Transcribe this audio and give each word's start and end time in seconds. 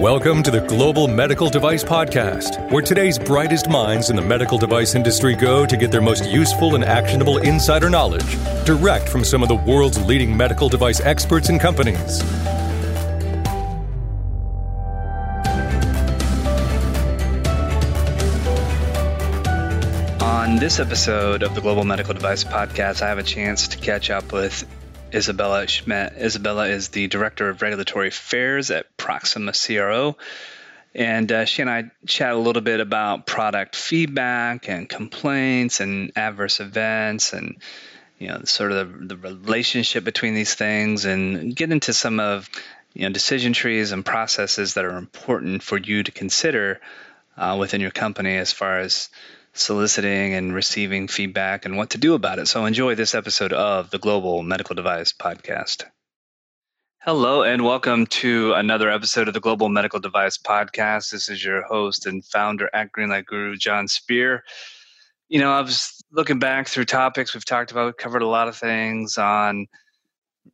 Welcome 0.00 0.42
to 0.44 0.50
the 0.50 0.62
Global 0.62 1.08
Medical 1.08 1.50
Device 1.50 1.84
Podcast, 1.84 2.70
where 2.70 2.80
today's 2.80 3.18
brightest 3.18 3.68
minds 3.68 4.08
in 4.08 4.16
the 4.16 4.22
medical 4.22 4.56
device 4.56 4.94
industry 4.94 5.34
go 5.34 5.66
to 5.66 5.76
get 5.76 5.90
their 5.90 6.00
most 6.00 6.24
useful 6.24 6.74
and 6.74 6.82
actionable 6.82 7.36
insider 7.36 7.90
knowledge 7.90 8.38
direct 8.64 9.10
from 9.10 9.24
some 9.24 9.42
of 9.42 9.50
the 9.50 9.56
world's 9.56 10.02
leading 10.02 10.34
medical 10.34 10.70
device 10.70 11.02
experts 11.02 11.50
and 11.50 11.60
companies. 11.60 12.22
On 20.22 20.56
this 20.56 20.80
episode 20.80 21.42
of 21.42 21.54
the 21.54 21.60
Global 21.60 21.84
Medical 21.84 22.14
Device 22.14 22.42
Podcast, 22.42 23.02
I 23.02 23.08
have 23.08 23.18
a 23.18 23.22
chance 23.22 23.68
to 23.68 23.76
catch 23.76 24.08
up 24.08 24.32
with 24.32 24.66
Isabella 25.14 25.66
Schmitt. 25.66 26.14
Isabella 26.16 26.68
is 26.68 26.88
the 26.88 27.06
Director 27.08 27.48
of 27.48 27.62
Regulatory 27.62 28.08
Affairs 28.08 28.70
at 28.70 28.96
Proxima 28.96 29.52
CRO. 29.52 30.16
And 30.94 31.30
uh, 31.30 31.44
she 31.44 31.62
and 31.62 31.70
I 31.70 31.90
chat 32.06 32.32
a 32.32 32.38
little 32.38 32.62
bit 32.62 32.80
about 32.80 33.26
product 33.26 33.76
feedback 33.76 34.68
and 34.68 34.88
complaints 34.88 35.80
and 35.80 36.12
adverse 36.16 36.60
events 36.60 37.32
and 37.32 37.56
you 38.18 38.28
know 38.28 38.42
sort 38.44 38.72
of 38.72 39.08
the, 39.08 39.14
the 39.14 39.16
relationship 39.16 40.04
between 40.04 40.34
these 40.34 40.54
things 40.54 41.04
and 41.04 41.54
get 41.54 41.70
into 41.70 41.92
some 41.92 42.18
of 42.18 42.48
you 42.92 43.02
know 43.02 43.12
decision 43.12 43.52
trees 43.52 43.92
and 43.92 44.04
processes 44.04 44.74
that 44.74 44.84
are 44.84 44.96
important 44.96 45.62
for 45.62 45.78
you 45.78 46.02
to 46.02 46.10
consider 46.10 46.80
uh, 47.36 47.56
within 47.58 47.80
your 47.80 47.92
company 47.92 48.36
as 48.36 48.52
far 48.52 48.80
as 48.80 49.10
soliciting 49.52 50.34
and 50.34 50.54
receiving 50.54 51.08
feedback 51.08 51.64
and 51.64 51.76
what 51.76 51.90
to 51.90 51.98
do 51.98 52.14
about 52.14 52.38
it. 52.38 52.46
So 52.48 52.64
enjoy 52.64 52.94
this 52.94 53.14
episode 53.14 53.52
of 53.52 53.90
the 53.90 53.98
Global 53.98 54.42
Medical 54.42 54.74
Device 54.74 55.12
Podcast. 55.12 55.84
Hello, 57.02 57.42
and 57.42 57.64
welcome 57.64 58.06
to 58.06 58.52
another 58.52 58.90
episode 58.90 59.26
of 59.26 59.34
the 59.34 59.40
Global 59.40 59.70
Medical 59.70 60.00
Device 60.00 60.36
Podcast. 60.36 61.10
This 61.10 61.30
is 61.30 61.42
your 61.42 61.62
host 61.62 62.06
and 62.06 62.24
founder 62.24 62.68
at 62.74 62.92
Greenlight 62.92 63.24
Guru, 63.24 63.56
Jon 63.56 63.88
Speer. 63.88 64.44
You 65.28 65.40
know, 65.40 65.50
I 65.50 65.62
was 65.62 66.04
looking 66.12 66.38
back 66.38 66.68
through 66.68 66.84
topics 66.84 67.32
we've 67.32 67.44
talked 67.44 67.70
about. 67.70 67.86
We've 67.86 67.96
covered 67.96 68.22
a 68.22 68.26
lot 68.26 68.48
of 68.48 68.56
things 68.56 69.16
on, 69.16 69.66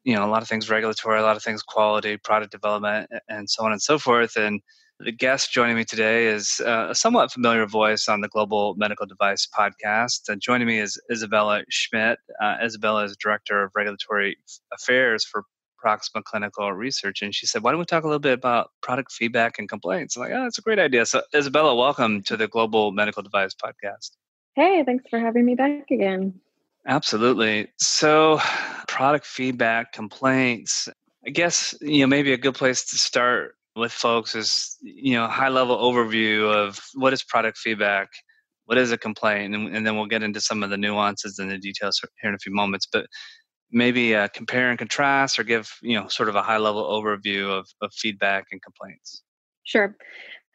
you 0.04 0.14
know, 0.14 0.24
a 0.24 0.30
lot 0.30 0.42
of 0.42 0.48
things 0.48 0.70
regulatory, 0.70 1.18
a 1.18 1.22
lot 1.22 1.36
of 1.36 1.42
things 1.42 1.62
quality, 1.62 2.16
product 2.16 2.52
development, 2.52 3.10
and 3.28 3.50
so 3.50 3.64
on 3.64 3.72
and 3.72 3.82
so 3.82 3.98
forth. 3.98 4.36
And 4.36 4.60
the 4.98 5.12
guest 5.12 5.52
joining 5.52 5.76
me 5.76 5.84
today 5.84 6.26
is 6.26 6.60
uh, 6.64 6.88
a 6.90 6.94
somewhat 6.94 7.30
familiar 7.30 7.66
voice 7.66 8.08
on 8.08 8.22
the 8.22 8.28
Global 8.28 8.74
Medical 8.76 9.04
Device 9.04 9.46
podcast. 9.46 10.30
Uh, 10.30 10.36
joining 10.36 10.66
me 10.66 10.78
is 10.78 10.98
Isabella 11.12 11.62
Schmitt. 11.68 12.18
Uh, 12.40 12.56
Isabella 12.62 13.04
is 13.04 13.16
Director 13.16 13.64
of 13.64 13.72
Regulatory 13.76 14.38
Affairs 14.72 15.24
for 15.24 15.44
Proxima 15.78 16.22
Clinical 16.22 16.72
Research. 16.72 17.20
And 17.20 17.34
she 17.34 17.46
said, 17.46 17.62
Why 17.62 17.72
don't 17.72 17.78
we 17.78 17.84
talk 17.84 18.04
a 18.04 18.06
little 18.06 18.18
bit 18.20 18.32
about 18.32 18.70
product 18.82 19.12
feedback 19.12 19.58
and 19.58 19.68
complaints? 19.68 20.16
I'm 20.16 20.22
like, 20.22 20.32
Oh, 20.32 20.42
that's 20.42 20.58
a 20.58 20.62
great 20.62 20.78
idea. 20.78 21.04
So, 21.04 21.22
Isabella, 21.34 21.74
welcome 21.74 22.22
to 22.22 22.36
the 22.36 22.48
Global 22.48 22.92
Medical 22.92 23.22
Device 23.22 23.54
podcast. 23.54 24.12
Hey, 24.54 24.82
thanks 24.84 25.04
for 25.10 25.18
having 25.20 25.44
me 25.44 25.54
back 25.54 25.90
again. 25.90 26.40
Absolutely. 26.86 27.68
So, 27.76 28.40
product 28.88 29.26
feedback, 29.26 29.92
complaints. 29.92 30.88
I 31.26 31.30
guess 31.30 31.74
you 31.82 32.00
know 32.00 32.06
maybe 32.06 32.32
a 32.32 32.38
good 32.38 32.54
place 32.54 32.88
to 32.90 32.96
start 32.96 33.56
with 33.76 33.92
folks 33.92 34.34
is 34.34 34.76
you 34.80 35.14
know 35.14 35.26
high 35.26 35.48
level 35.48 35.76
overview 35.76 36.52
of 36.52 36.80
what 36.94 37.12
is 37.12 37.22
product 37.22 37.58
feedback 37.58 38.08
what 38.66 38.78
is 38.78 38.92
a 38.92 38.98
complaint 38.98 39.54
and, 39.54 39.74
and, 39.74 39.86
then 39.86 39.96
we'll 39.96 40.06
get 40.06 40.22
into 40.22 40.40
some 40.40 40.62
of 40.62 40.70
the 40.70 40.76
nuances 40.76 41.38
and 41.38 41.50
the 41.50 41.58
details 41.58 42.00
here 42.20 42.28
in 42.28 42.34
a 42.34 42.38
few 42.38 42.52
moments. 42.52 42.86
But 42.92 43.06
maybe 43.70 44.14
uh, 44.14 44.28
compare 44.28 44.70
and 44.70 44.78
contrast 44.78 45.38
or 45.38 45.44
give 45.44 45.72
you 45.82 45.98
know 45.98 46.08
sort 46.08 46.28
of 46.28 46.34
a 46.34 46.42
high 46.42 46.58
level 46.58 46.84
overview 46.84 47.48
of, 47.48 47.68
of 47.80 47.92
feedback 47.94 48.46
and 48.52 48.60
complaints. 48.62 49.22
Sure. 49.64 49.96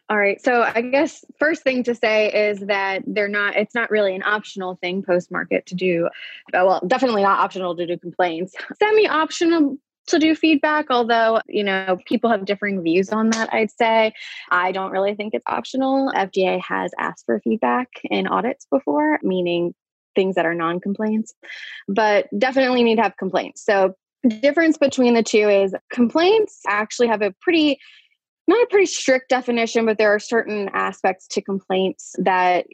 All 0.09 0.17
right. 0.17 0.41
So 0.41 0.61
i 0.63 0.81
guess 0.81 1.23
first 1.39 1.63
thing 1.63 1.83
to 1.83 1.95
say 1.95 2.49
is 2.49 2.59
that 2.59 3.03
they're 3.07 3.29
not 3.29 3.55
it's 3.55 3.73
not 3.73 3.89
really 3.89 4.13
an 4.13 4.23
optional 4.23 4.75
thing 4.75 5.03
post 5.03 5.31
market 5.31 5.65
to 5.67 5.75
do 5.75 6.09
well 6.51 6.81
definitely 6.85 7.23
not 7.23 7.39
optional 7.39 7.75
to 7.77 7.87
do 7.87 7.97
complaints. 7.97 8.53
Semi 8.77 9.07
optional 9.07 9.77
to 10.07 10.19
do 10.19 10.35
feedback, 10.35 10.87
although, 10.89 11.41
you 11.47 11.63
know, 11.63 11.97
people 12.05 12.29
have 12.29 12.45
differing 12.45 12.81
views 12.81 13.09
on 13.09 13.29
that, 13.31 13.53
I'd 13.53 13.71
say. 13.71 14.13
I 14.49 14.71
don't 14.71 14.91
really 14.91 15.15
think 15.15 15.33
it's 15.33 15.45
optional. 15.47 16.11
FDA 16.15 16.61
has 16.61 16.91
asked 16.97 17.25
for 17.25 17.39
feedback 17.39 17.89
in 18.03 18.27
audits 18.27 18.65
before, 18.71 19.19
meaning 19.23 19.73
things 20.15 20.35
that 20.35 20.45
are 20.45 20.55
non 20.55 20.79
complaints, 20.79 21.33
but 21.87 22.27
definitely 22.37 22.83
need 22.83 22.95
to 22.95 23.03
have 23.03 23.17
complaints. 23.17 23.63
So, 23.63 23.95
difference 24.41 24.77
between 24.77 25.13
the 25.13 25.23
two 25.23 25.49
is 25.49 25.75
complaints 25.91 26.59
actually 26.67 27.07
have 27.07 27.21
a 27.21 27.33
pretty 27.41 27.79
not 28.47 28.63
a 28.63 28.67
pretty 28.69 28.87
strict 28.87 29.29
definition, 29.29 29.85
but 29.85 29.97
there 29.97 30.13
are 30.13 30.19
certain 30.19 30.69
aspects 30.73 31.27
to 31.27 31.41
complaints 31.41 32.15
that 32.17 32.65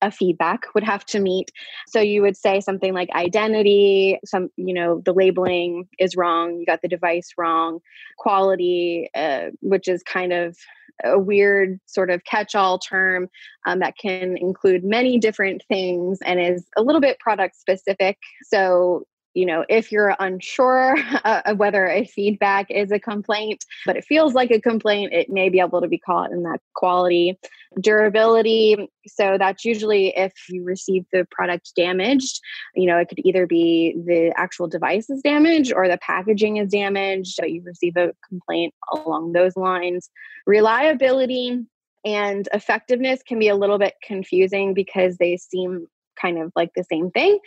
a 0.00 0.10
feedback 0.10 0.62
would 0.74 0.84
have 0.84 1.04
to 1.06 1.20
meet. 1.20 1.50
So 1.88 2.00
you 2.00 2.22
would 2.22 2.36
say 2.36 2.60
something 2.60 2.94
like 2.94 3.10
identity, 3.10 4.18
some, 4.24 4.48
you 4.56 4.72
know, 4.72 5.02
the 5.04 5.12
labeling 5.12 5.88
is 5.98 6.16
wrong, 6.16 6.58
you 6.58 6.66
got 6.66 6.82
the 6.82 6.88
device 6.88 7.30
wrong, 7.36 7.80
quality, 8.18 9.10
uh, 9.14 9.48
which 9.60 9.88
is 9.88 10.02
kind 10.02 10.32
of 10.32 10.56
a 11.04 11.18
weird 11.18 11.78
sort 11.86 12.10
of 12.10 12.24
catch 12.24 12.54
all 12.54 12.78
term 12.78 13.28
um, 13.66 13.80
that 13.80 13.96
can 13.98 14.36
include 14.36 14.84
many 14.84 15.18
different 15.18 15.62
things 15.68 16.18
and 16.24 16.40
is 16.40 16.64
a 16.76 16.82
little 16.82 17.00
bit 17.00 17.18
product 17.20 17.56
specific. 17.56 18.18
So 18.44 19.04
you 19.34 19.46
know, 19.46 19.64
if 19.68 19.92
you're 19.92 20.14
unsure 20.18 20.96
uh, 21.24 21.54
whether 21.54 21.86
a 21.86 22.04
feedback 22.04 22.70
is 22.70 22.90
a 22.90 22.98
complaint, 22.98 23.64
but 23.86 23.96
it 23.96 24.04
feels 24.04 24.34
like 24.34 24.50
a 24.50 24.60
complaint, 24.60 25.12
it 25.12 25.30
may 25.30 25.48
be 25.48 25.60
able 25.60 25.80
to 25.80 25.88
be 25.88 25.98
caught 25.98 26.32
in 26.32 26.42
that 26.42 26.60
quality. 26.74 27.38
Durability, 27.80 28.88
so 29.06 29.36
that's 29.38 29.64
usually 29.64 30.08
if 30.16 30.32
you 30.48 30.64
receive 30.64 31.04
the 31.12 31.26
product 31.30 31.72
damaged, 31.76 32.40
you 32.74 32.86
know, 32.86 32.96
it 32.96 33.08
could 33.08 33.20
either 33.24 33.46
be 33.46 33.94
the 34.06 34.32
actual 34.36 34.66
device 34.66 35.10
is 35.10 35.20
damaged 35.22 35.72
or 35.74 35.86
the 35.86 35.98
packaging 35.98 36.56
is 36.56 36.70
damaged, 36.70 37.34
so 37.34 37.44
you 37.44 37.62
receive 37.62 37.96
a 37.96 38.14
complaint 38.26 38.72
along 38.94 39.32
those 39.32 39.54
lines. 39.54 40.08
Reliability, 40.46 41.66
and 42.04 42.48
effectiveness 42.54 43.22
can 43.22 43.38
be 43.38 43.48
a 43.48 43.56
little 43.56 43.78
bit 43.78 43.94
confusing 44.02 44.72
because 44.72 45.18
they 45.18 45.36
seem 45.36 45.86
kind 46.20 46.38
of 46.38 46.52
like 46.56 46.70
the 46.74 46.84
same 46.84 47.10
thing. 47.10 47.38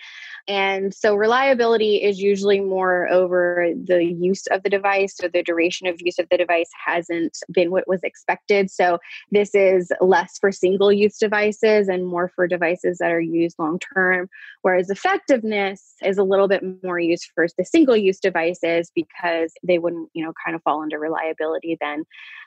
And 0.48 0.94
so 0.94 1.16
reliability 1.16 1.98
is 1.98 2.20
usually 2.20 2.60
more 2.60 3.08
over 3.10 3.72
the 3.86 4.04
use 4.04 4.48
of 4.48 4.64
the 4.64 4.70
device. 4.70 5.16
So 5.16 5.28
the 5.28 5.44
duration 5.44 5.88
of 5.88 6.00
use 6.00 6.18
of 6.20 6.28
the 6.30 6.38
device 6.38 6.70
hasn't 6.86 7.38
been 7.52 7.72
what 7.72 7.88
was 7.88 8.04
expected. 8.04 8.72
So 8.72 9.00
this 9.32 9.54
is 9.54 9.92
less 10.02 10.38
for 10.40 10.52
single 10.52 10.92
use 10.92 11.18
devices 11.18 11.88
and 11.88 12.06
more 12.06 12.32
for 12.36 12.48
devices 12.48 12.98
that 13.00 13.12
are 13.12 13.22
used 13.22 13.58
long 13.60 13.80
term. 13.94 14.30
Whereas 14.62 14.90
effectiveness 14.90 15.94
is 16.04 16.18
a 16.18 16.24
little 16.24 16.48
bit 16.48 16.64
more 16.84 17.00
used 17.00 17.30
for 17.36 17.48
the 17.58 17.66
single 17.66 17.96
use 17.96 18.20
devices 18.20 18.92
because 18.94 19.54
they 19.64 19.80
wouldn't, 19.80 20.10
you 20.14 20.24
know, 20.24 20.34
kind 20.44 20.56
of 20.56 20.64
fall 20.64 20.82
under 20.82 21.00
reliability 21.00 21.78
then. 21.80 22.04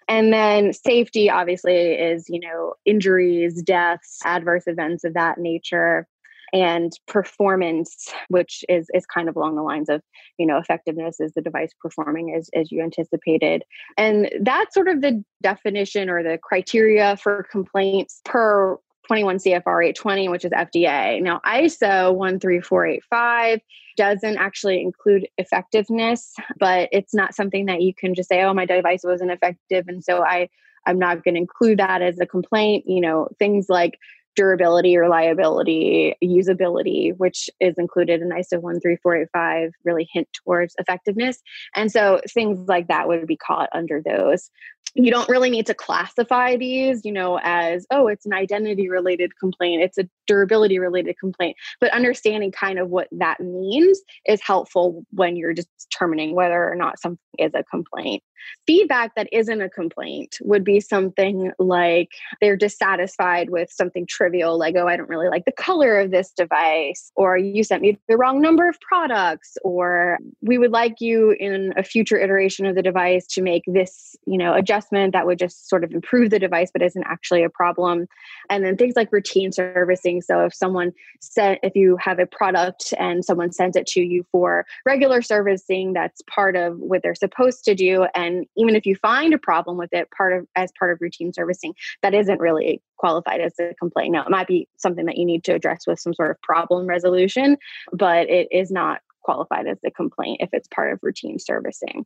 And 0.08 0.32
then 0.32 0.72
safety 0.72 1.30
obviously 1.30 1.74
is, 1.74 2.26
you 2.28 2.40
know, 2.40 2.74
injuries, 2.84 3.62
deaths, 3.62 4.18
adverse 4.24 4.64
events 4.66 5.04
of 5.04 5.14
that 5.14 5.38
nature 5.38 6.06
and 6.54 6.92
performance 7.06 8.14
which 8.28 8.64
is 8.68 8.88
is 8.94 9.04
kind 9.04 9.28
of 9.28 9.36
along 9.36 9.56
the 9.56 9.62
lines 9.62 9.90
of 9.90 10.00
you 10.38 10.46
know 10.46 10.56
effectiveness 10.56 11.20
is 11.20 11.32
the 11.32 11.42
device 11.42 11.72
performing 11.82 12.34
as 12.34 12.48
as 12.54 12.70
you 12.70 12.82
anticipated 12.82 13.64
and 13.98 14.30
that's 14.40 14.72
sort 14.72 14.88
of 14.88 15.02
the 15.02 15.22
definition 15.42 16.08
or 16.08 16.22
the 16.22 16.38
criteria 16.38 17.16
for 17.16 17.46
complaints 17.50 18.22
per 18.24 18.78
21 19.06 19.36
CFR 19.36 19.84
820, 19.84 20.28
which 20.30 20.44
is 20.46 20.52
FDA. 20.52 21.20
Now, 21.20 21.40
ISO 21.44 22.16
13485 22.40 23.60
doesn't 23.98 24.38
actually 24.38 24.80
include 24.80 25.28
effectiveness, 25.36 26.32
but 26.58 26.88
it's 26.90 27.14
not 27.14 27.34
something 27.34 27.66
that 27.66 27.82
you 27.82 27.92
can 27.94 28.14
just 28.14 28.30
say, 28.30 28.42
oh, 28.42 28.54
my 28.54 28.64
device 28.64 29.02
wasn't 29.04 29.30
effective. 29.30 29.84
And 29.88 30.02
so 30.02 30.24
I, 30.24 30.48
I'm 30.86 30.98
not 30.98 31.22
going 31.22 31.34
to 31.34 31.40
include 31.40 31.78
that 31.80 32.00
as 32.02 32.18
a 32.18 32.26
complaint. 32.26 32.84
You 32.86 33.00
know, 33.00 33.28
things 33.38 33.66
like 33.68 33.98
durability, 34.34 34.96
reliability, 34.96 36.14
usability, 36.22 37.16
which 37.16 37.48
is 37.60 37.74
included 37.78 38.20
in 38.20 38.30
ISO 38.30 38.60
13485, 38.60 39.72
really 39.84 40.08
hint 40.12 40.28
towards 40.32 40.74
effectiveness. 40.78 41.42
And 41.74 41.90
so 41.90 42.20
things 42.28 42.68
like 42.68 42.88
that 42.88 43.08
would 43.08 43.26
be 43.26 43.36
caught 43.36 43.68
under 43.72 44.02
those 44.02 44.50
you 44.94 45.10
don't 45.10 45.28
really 45.28 45.50
need 45.50 45.66
to 45.66 45.74
classify 45.74 46.56
these, 46.56 47.04
you 47.04 47.12
know, 47.12 47.40
as, 47.42 47.86
oh, 47.90 48.06
it's 48.06 48.26
an 48.26 48.32
identity 48.32 48.88
related 48.88 49.36
complaint, 49.38 49.82
it's 49.82 49.98
a 49.98 50.08
durability 50.26 50.78
related 50.78 51.18
complaint. 51.18 51.56
But 51.80 51.92
understanding 51.92 52.52
kind 52.52 52.78
of 52.78 52.90
what 52.90 53.08
that 53.12 53.40
means 53.40 54.00
is 54.26 54.40
helpful 54.40 55.04
when 55.10 55.36
you're 55.36 55.54
determining 55.54 56.34
whether 56.34 56.70
or 56.70 56.76
not 56.76 57.00
something 57.00 57.18
is 57.38 57.52
a 57.54 57.64
complaint. 57.64 58.22
Feedback 58.66 59.14
that 59.16 59.28
isn't 59.32 59.62
a 59.62 59.70
complaint 59.70 60.36
would 60.42 60.64
be 60.64 60.78
something 60.78 61.50
like 61.58 62.10
they're 62.40 62.56
dissatisfied 62.56 63.48
with 63.48 63.70
something 63.72 64.06
trivial, 64.06 64.58
like, 64.58 64.76
oh, 64.76 64.86
I 64.86 64.96
don't 64.96 65.08
really 65.08 65.28
like 65.28 65.46
the 65.46 65.52
color 65.52 65.98
of 65.98 66.10
this 66.10 66.30
device, 66.30 67.10
or 67.16 67.38
you 67.38 67.64
sent 67.64 67.82
me 67.82 67.98
the 68.06 68.18
wrong 68.18 68.42
number 68.42 68.68
of 68.68 68.78
products, 68.80 69.56
or 69.64 70.18
we 70.42 70.58
would 70.58 70.72
like 70.72 71.00
you 71.00 71.34
in 71.40 71.72
a 71.76 71.82
future 71.82 72.18
iteration 72.18 72.66
of 72.66 72.74
the 72.74 72.82
device 72.82 73.26
to 73.28 73.42
make 73.42 73.62
this, 73.66 74.14
you 74.26 74.36
know, 74.36 74.52
adjustment 74.52 74.83
assessment 74.84 75.12
that 75.12 75.26
would 75.26 75.38
just 75.38 75.68
sort 75.68 75.84
of 75.84 75.92
improve 75.92 76.30
the 76.30 76.38
device 76.38 76.70
but 76.72 76.82
isn't 76.82 77.04
actually 77.06 77.42
a 77.42 77.50
problem. 77.50 78.06
And 78.50 78.64
then 78.64 78.76
things 78.76 78.94
like 78.96 79.12
routine 79.12 79.52
servicing. 79.52 80.20
So 80.22 80.44
if 80.44 80.54
someone 80.54 80.92
sent 81.20 81.60
if 81.62 81.74
you 81.74 81.96
have 81.98 82.18
a 82.18 82.26
product 82.26 82.92
and 82.98 83.24
someone 83.24 83.52
sends 83.52 83.76
it 83.76 83.86
to 83.88 84.00
you 84.00 84.24
for 84.30 84.66
regular 84.84 85.22
servicing 85.22 85.92
that's 85.92 86.22
part 86.22 86.56
of 86.56 86.78
what 86.78 87.02
they're 87.02 87.14
supposed 87.14 87.64
to 87.64 87.74
do. 87.74 88.06
And 88.14 88.46
even 88.56 88.76
if 88.76 88.86
you 88.86 88.96
find 88.96 89.34
a 89.34 89.38
problem 89.38 89.76
with 89.76 89.92
it 89.92 90.08
part 90.16 90.32
of 90.32 90.46
as 90.56 90.72
part 90.78 90.92
of 90.92 91.00
routine 91.00 91.32
servicing 91.32 91.74
that 92.02 92.14
isn't 92.14 92.40
really 92.40 92.82
qualified 92.96 93.40
as 93.40 93.54
a 93.58 93.74
complaint. 93.74 94.12
Now 94.12 94.24
it 94.24 94.30
might 94.30 94.46
be 94.46 94.68
something 94.76 95.06
that 95.06 95.16
you 95.16 95.24
need 95.24 95.44
to 95.44 95.54
address 95.54 95.86
with 95.86 95.98
some 95.98 96.14
sort 96.14 96.30
of 96.30 96.40
problem 96.42 96.86
resolution 96.86 97.56
but 97.92 98.28
it 98.28 98.48
is 98.50 98.70
not 98.70 99.00
qualified 99.22 99.66
as 99.66 99.78
a 99.84 99.90
complaint 99.90 100.38
if 100.40 100.50
it's 100.52 100.68
part 100.68 100.92
of 100.92 100.98
routine 101.02 101.38
servicing. 101.38 102.04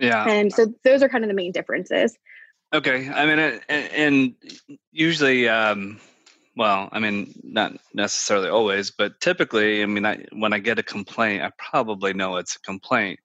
Yeah. 0.00 0.28
And 0.28 0.52
so 0.52 0.72
those 0.84 1.02
are 1.02 1.08
kind 1.08 1.24
of 1.24 1.28
the 1.28 1.34
main 1.34 1.52
differences. 1.52 2.16
Okay. 2.72 3.08
I 3.08 3.26
mean, 3.26 3.60
and 3.68 4.34
usually, 4.90 5.48
um, 5.48 6.00
well, 6.56 6.88
I 6.92 6.98
mean, 6.98 7.34
not 7.42 7.74
necessarily 7.94 8.48
always, 8.48 8.90
but 8.90 9.20
typically, 9.20 9.82
I 9.82 9.86
mean, 9.86 10.04
I, 10.04 10.24
when 10.32 10.52
I 10.52 10.58
get 10.58 10.78
a 10.78 10.82
complaint, 10.82 11.42
I 11.42 11.50
probably 11.58 12.12
know 12.12 12.36
it's 12.36 12.56
a 12.56 12.60
complaint. 12.60 13.20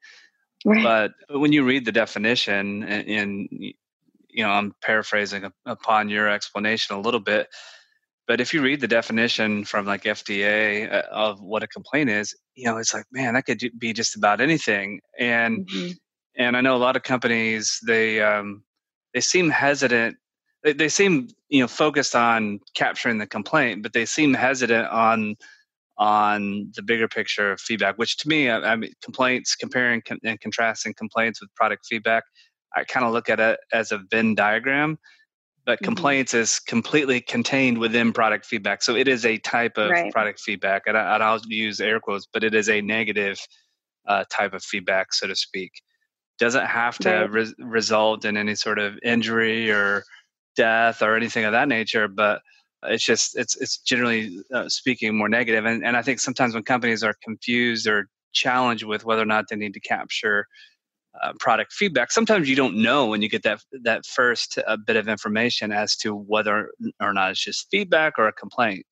Right. 0.66 0.84
But 0.84 1.40
when 1.40 1.54
you 1.54 1.64
read 1.64 1.86
the 1.86 1.92
definition, 1.92 2.84
and, 2.84 3.08
and 3.08 3.48
you 3.52 4.44
know, 4.44 4.50
I'm 4.50 4.74
paraphrasing 4.82 5.52
upon 5.66 6.10
your 6.10 6.30
explanation 6.30 6.96
a 6.96 7.00
little 7.02 7.20
bit, 7.20 7.48
but 8.28 8.42
if 8.42 8.54
you 8.54 8.62
read 8.62 8.82
the 8.82 8.88
definition 8.88 9.64
from 9.64 9.86
like 9.86 10.04
FDA 10.04 10.92
uh, 10.92 11.04
of 11.10 11.42
what 11.42 11.64
a 11.64 11.68
complaint 11.68 12.10
is, 12.10 12.36
you 12.56 12.66
know, 12.66 12.78
it's 12.78 12.94
like, 12.94 13.06
man, 13.12 13.36
that 13.36 13.46
could 13.46 13.62
be 13.78 13.94
just 13.94 14.18
about 14.18 14.42
anything. 14.42 15.00
And 15.18 15.66
mm-hmm. 15.68 15.92
And 16.38 16.56
I 16.56 16.62
know 16.62 16.76
a 16.76 16.78
lot 16.78 16.96
of 16.96 17.04
companies 17.04 17.80
they 17.86 18.22
um, 18.22 18.64
they 19.14 19.22
seem 19.22 19.50
hesitant. 19.50 20.18
They, 20.64 20.74
they 20.74 20.90
seem 20.90 21.30
you 21.50 21.62
know 21.62 21.68
focused 21.68 22.16
on 22.16 22.60
capturing 22.76 23.18
the 23.18 23.28
complaint, 23.28 23.84
but 23.84 23.94
they 23.94 24.06
seem 24.06 24.34
hesitant 24.34 24.88
on 24.90 25.36
on 25.98 26.72
the 26.76 26.84
bigger 26.84 27.08
picture 27.08 27.52
of 27.52 27.60
feedback. 27.60 27.98
Which 27.98 28.18
to 28.18 28.30
me, 28.30 28.50
I, 28.50 28.74
I 28.74 28.76
mean, 28.76 28.94
complaints 29.04 29.56
comparing 29.56 30.02
and 30.24 30.40
contrasting 30.40 30.94
complaints 30.94 31.42
with 31.42 31.54
product 31.56 31.86
feedback, 31.88 32.24
I 32.76 32.84
kind 32.84 33.06
of 33.06 33.14
look 33.14 33.30
at 33.30 33.40
it 33.40 33.60
as 33.74 33.92
a 33.92 34.00
Venn 34.12 34.36
diagram 34.36 35.00
but 35.68 35.80
mm-hmm. 35.80 35.86
complaints 35.86 36.34
is 36.34 36.60
completely 36.60 37.20
contained 37.20 37.78
within 37.78 38.14
product 38.14 38.46
feedback. 38.46 38.82
So 38.82 38.96
it 38.96 39.08
is 39.08 39.26
a 39.26 39.38
type 39.38 39.78
of 39.78 39.92
right. 39.92 40.12
product 40.12 40.40
feedback, 40.40 40.84
and, 40.88 40.98
I, 40.98 41.32
will 41.34 41.42
use 41.50 41.80
air 41.80 42.00
quotes, 42.00 42.26
but 42.26 42.44
it 42.44 42.56
is 42.56 42.70
a 42.70 42.82
negative 42.82 43.38
uh, 44.08 44.24
type 44.32 44.54
of 44.54 44.64
feedback, 44.64 45.14
so 45.14 45.28
to 45.28 45.36
speak. 45.36 45.74
Doesn't 46.40 46.66
have 46.66 46.98
to 47.00 47.10
right. 47.10 47.32
re- 47.32 47.54
result 47.58 48.26
in 48.26 48.38
any 48.38 48.56
sort 48.56 48.80
of 48.80 48.98
injury 49.04 49.72
or 49.72 50.04
death 50.56 51.02
or 51.02 51.16
anything 51.16 51.46
of 51.46 51.54
that 51.54 51.68
nature, 51.68 52.08
but 52.08 52.42
it's 52.84 53.04
just 53.04 53.38
it's 53.38 53.56
it's 53.58 53.80
generally 53.80 54.40
uh, 54.54 54.70
speaking 54.70 55.18
more 55.18 55.30
negative. 55.30 55.66
And 55.66 55.86
and 55.86 55.98
I 55.98 56.02
think 56.02 56.20
sometimes 56.20 56.54
when 56.54 56.64
companies 56.64 57.04
are 57.04 57.16
confused 57.24 57.88
or 57.88 58.08
challenged 58.34 58.84
with 58.84 59.04
whether 59.06 59.22
or 59.22 59.26
not 59.26 59.46
they 59.50 59.56
need 59.56 59.74
to 59.74 59.80
capture 59.80 60.46
uh, 61.24 61.34
product 61.40 61.74
feedback 61.74 62.12
sometimes 62.12 62.48
you 62.48 62.56
don't 62.56 62.76
know 62.76 63.08
when 63.08 63.24
you 63.24 63.30
get 63.30 63.42
that 63.42 63.60
that 63.84 64.06
first 64.06 64.60
uh, 64.68 64.78
bit 64.86 64.96
of 64.96 65.08
information 65.08 65.72
as 65.72 65.96
to 65.96 66.14
whether 66.14 66.70
or 67.02 67.14
not 67.14 67.32
it's 67.32 67.44
just 67.44 67.68
feedback 67.72 68.14
or 68.20 68.28
a 68.28 68.34
complaint 68.34 68.86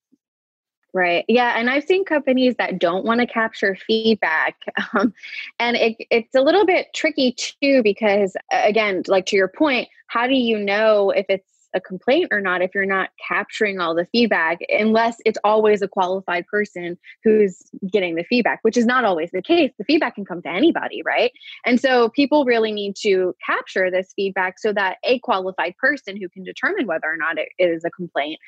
Right. 0.95 1.25
Yeah. 1.27 1.59
And 1.59 1.69
I've 1.69 1.83
seen 1.83 2.05
companies 2.05 2.55
that 2.57 2.79
don't 2.79 3.03
want 3.03 3.19
to 3.19 3.27
capture 3.27 3.75
feedback. 3.85 4.55
Um, 4.93 5.13
and 5.59 5.75
it, 5.75 5.97
it's 6.09 6.33
a 6.35 6.41
little 6.41 6.65
bit 6.65 6.87
tricky 6.95 7.33
too, 7.33 7.83
because 7.83 8.37
again, 8.51 9.01
like 9.07 9.25
to 9.25 9.35
your 9.35 9.49
point, 9.49 9.89
how 10.07 10.25
do 10.25 10.33
you 10.33 10.57
know 10.57 11.09
if 11.09 11.25
it's 11.27 11.54
a 11.75 11.81
complaint 11.81 12.29
or 12.31 12.41
not 12.41 12.61
if 12.61 12.71
you're 12.73 12.85
not 12.85 13.09
capturing 13.27 13.79
all 13.79 13.93
the 13.93 14.07
feedback, 14.11 14.59
unless 14.69 15.17
it's 15.25 15.37
always 15.43 15.81
a 15.81 15.87
qualified 15.87 16.47
person 16.47 16.97
who's 17.23 17.61
getting 17.91 18.15
the 18.15 18.23
feedback, 18.23 18.59
which 18.63 18.77
is 18.77 18.85
not 18.85 19.03
always 19.03 19.29
the 19.31 19.41
case. 19.41 19.71
The 19.77 19.83
feedback 19.83 20.15
can 20.15 20.25
come 20.25 20.41
to 20.41 20.49
anybody, 20.49 21.01
right? 21.05 21.31
And 21.65 21.79
so 21.79 22.09
people 22.09 22.45
really 22.45 22.71
need 22.71 22.95
to 23.01 23.35
capture 23.45 23.91
this 23.91 24.13
feedback 24.15 24.57
so 24.57 24.73
that 24.73 24.97
a 25.03 25.19
qualified 25.19 25.75
person 25.77 26.17
who 26.17 26.29
can 26.29 26.43
determine 26.43 26.87
whether 26.87 27.07
or 27.07 27.17
not 27.17 27.37
it 27.37 27.49
is 27.59 27.83
a 27.83 27.91
complaint 27.91 28.39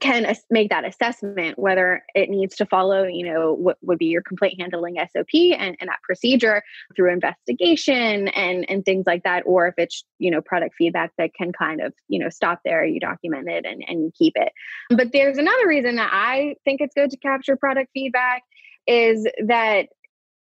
can 0.00 0.34
make 0.50 0.70
that 0.70 0.84
assessment 0.84 1.58
whether 1.58 2.02
it 2.14 2.28
needs 2.28 2.56
to 2.56 2.66
follow, 2.66 3.04
you 3.04 3.24
know, 3.24 3.54
what 3.54 3.78
would 3.82 3.98
be 3.98 4.06
your 4.06 4.22
complaint 4.22 4.60
handling 4.60 4.96
SOP 4.96 5.34
and, 5.34 5.76
and 5.80 5.88
that 5.88 6.02
procedure 6.02 6.62
through 6.94 7.12
investigation 7.12 8.28
and 8.28 8.68
and 8.68 8.84
things 8.84 9.04
like 9.06 9.22
that, 9.22 9.42
or 9.46 9.68
if 9.68 9.74
it's, 9.78 10.04
you 10.18 10.30
know, 10.30 10.40
product 10.40 10.74
feedback 10.76 11.12
that 11.18 11.34
can 11.34 11.52
kind 11.52 11.80
of, 11.80 11.92
you 12.08 12.18
know, 12.18 12.28
stop 12.28 12.60
there 12.64 12.73
there, 12.74 12.84
you 12.84 13.00
document 13.00 13.48
it 13.48 13.64
and, 13.64 13.84
and 13.86 14.02
you 14.02 14.12
keep 14.16 14.34
it. 14.36 14.52
But 14.90 15.12
there's 15.12 15.38
another 15.38 15.66
reason 15.66 15.96
that 15.96 16.10
I 16.12 16.56
think 16.64 16.80
it's 16.80 16.94
good 16.94 17.10
to 17.10 17.16
capture 17.16 17.56
product 17.56 17.90
feedback 17.94 18.42
is 18.86 19.26
that 19.46 19.86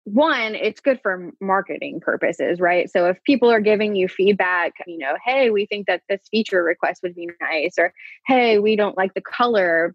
one, 0.06 0.56
it's 0.56 0.82
good 0.82 1.00
for 1.02 1.32
marketing 1.40 2.02
purposes, 2.02 2.60
right? 2.60 2.90
So 2.90 3.08
if 3.08 3.24
people 3.24 3.50
are 3.50 3.62
giving 3.62 3.96
you 3.96 4.08
feedback, 4.08 4.74
you 4.86 4.98
know, 4.98 5.16
hey, 5.26 5.50
we 5.50 5.66
think 5.66 5.88
that 5.88 6.02
this 6.10 6.20
feature 6.30 6.62
request 6.62 7.02
would 7.04 7.16
be 7.16 7.30
nice, 7.40 7.76
or 7.78 7.94
hey, 8.28 8.60
we 8.60 8.76
don't 8.76 8.98
like 8.98 9.14
the 9.14 9.22
color 9.22 9.94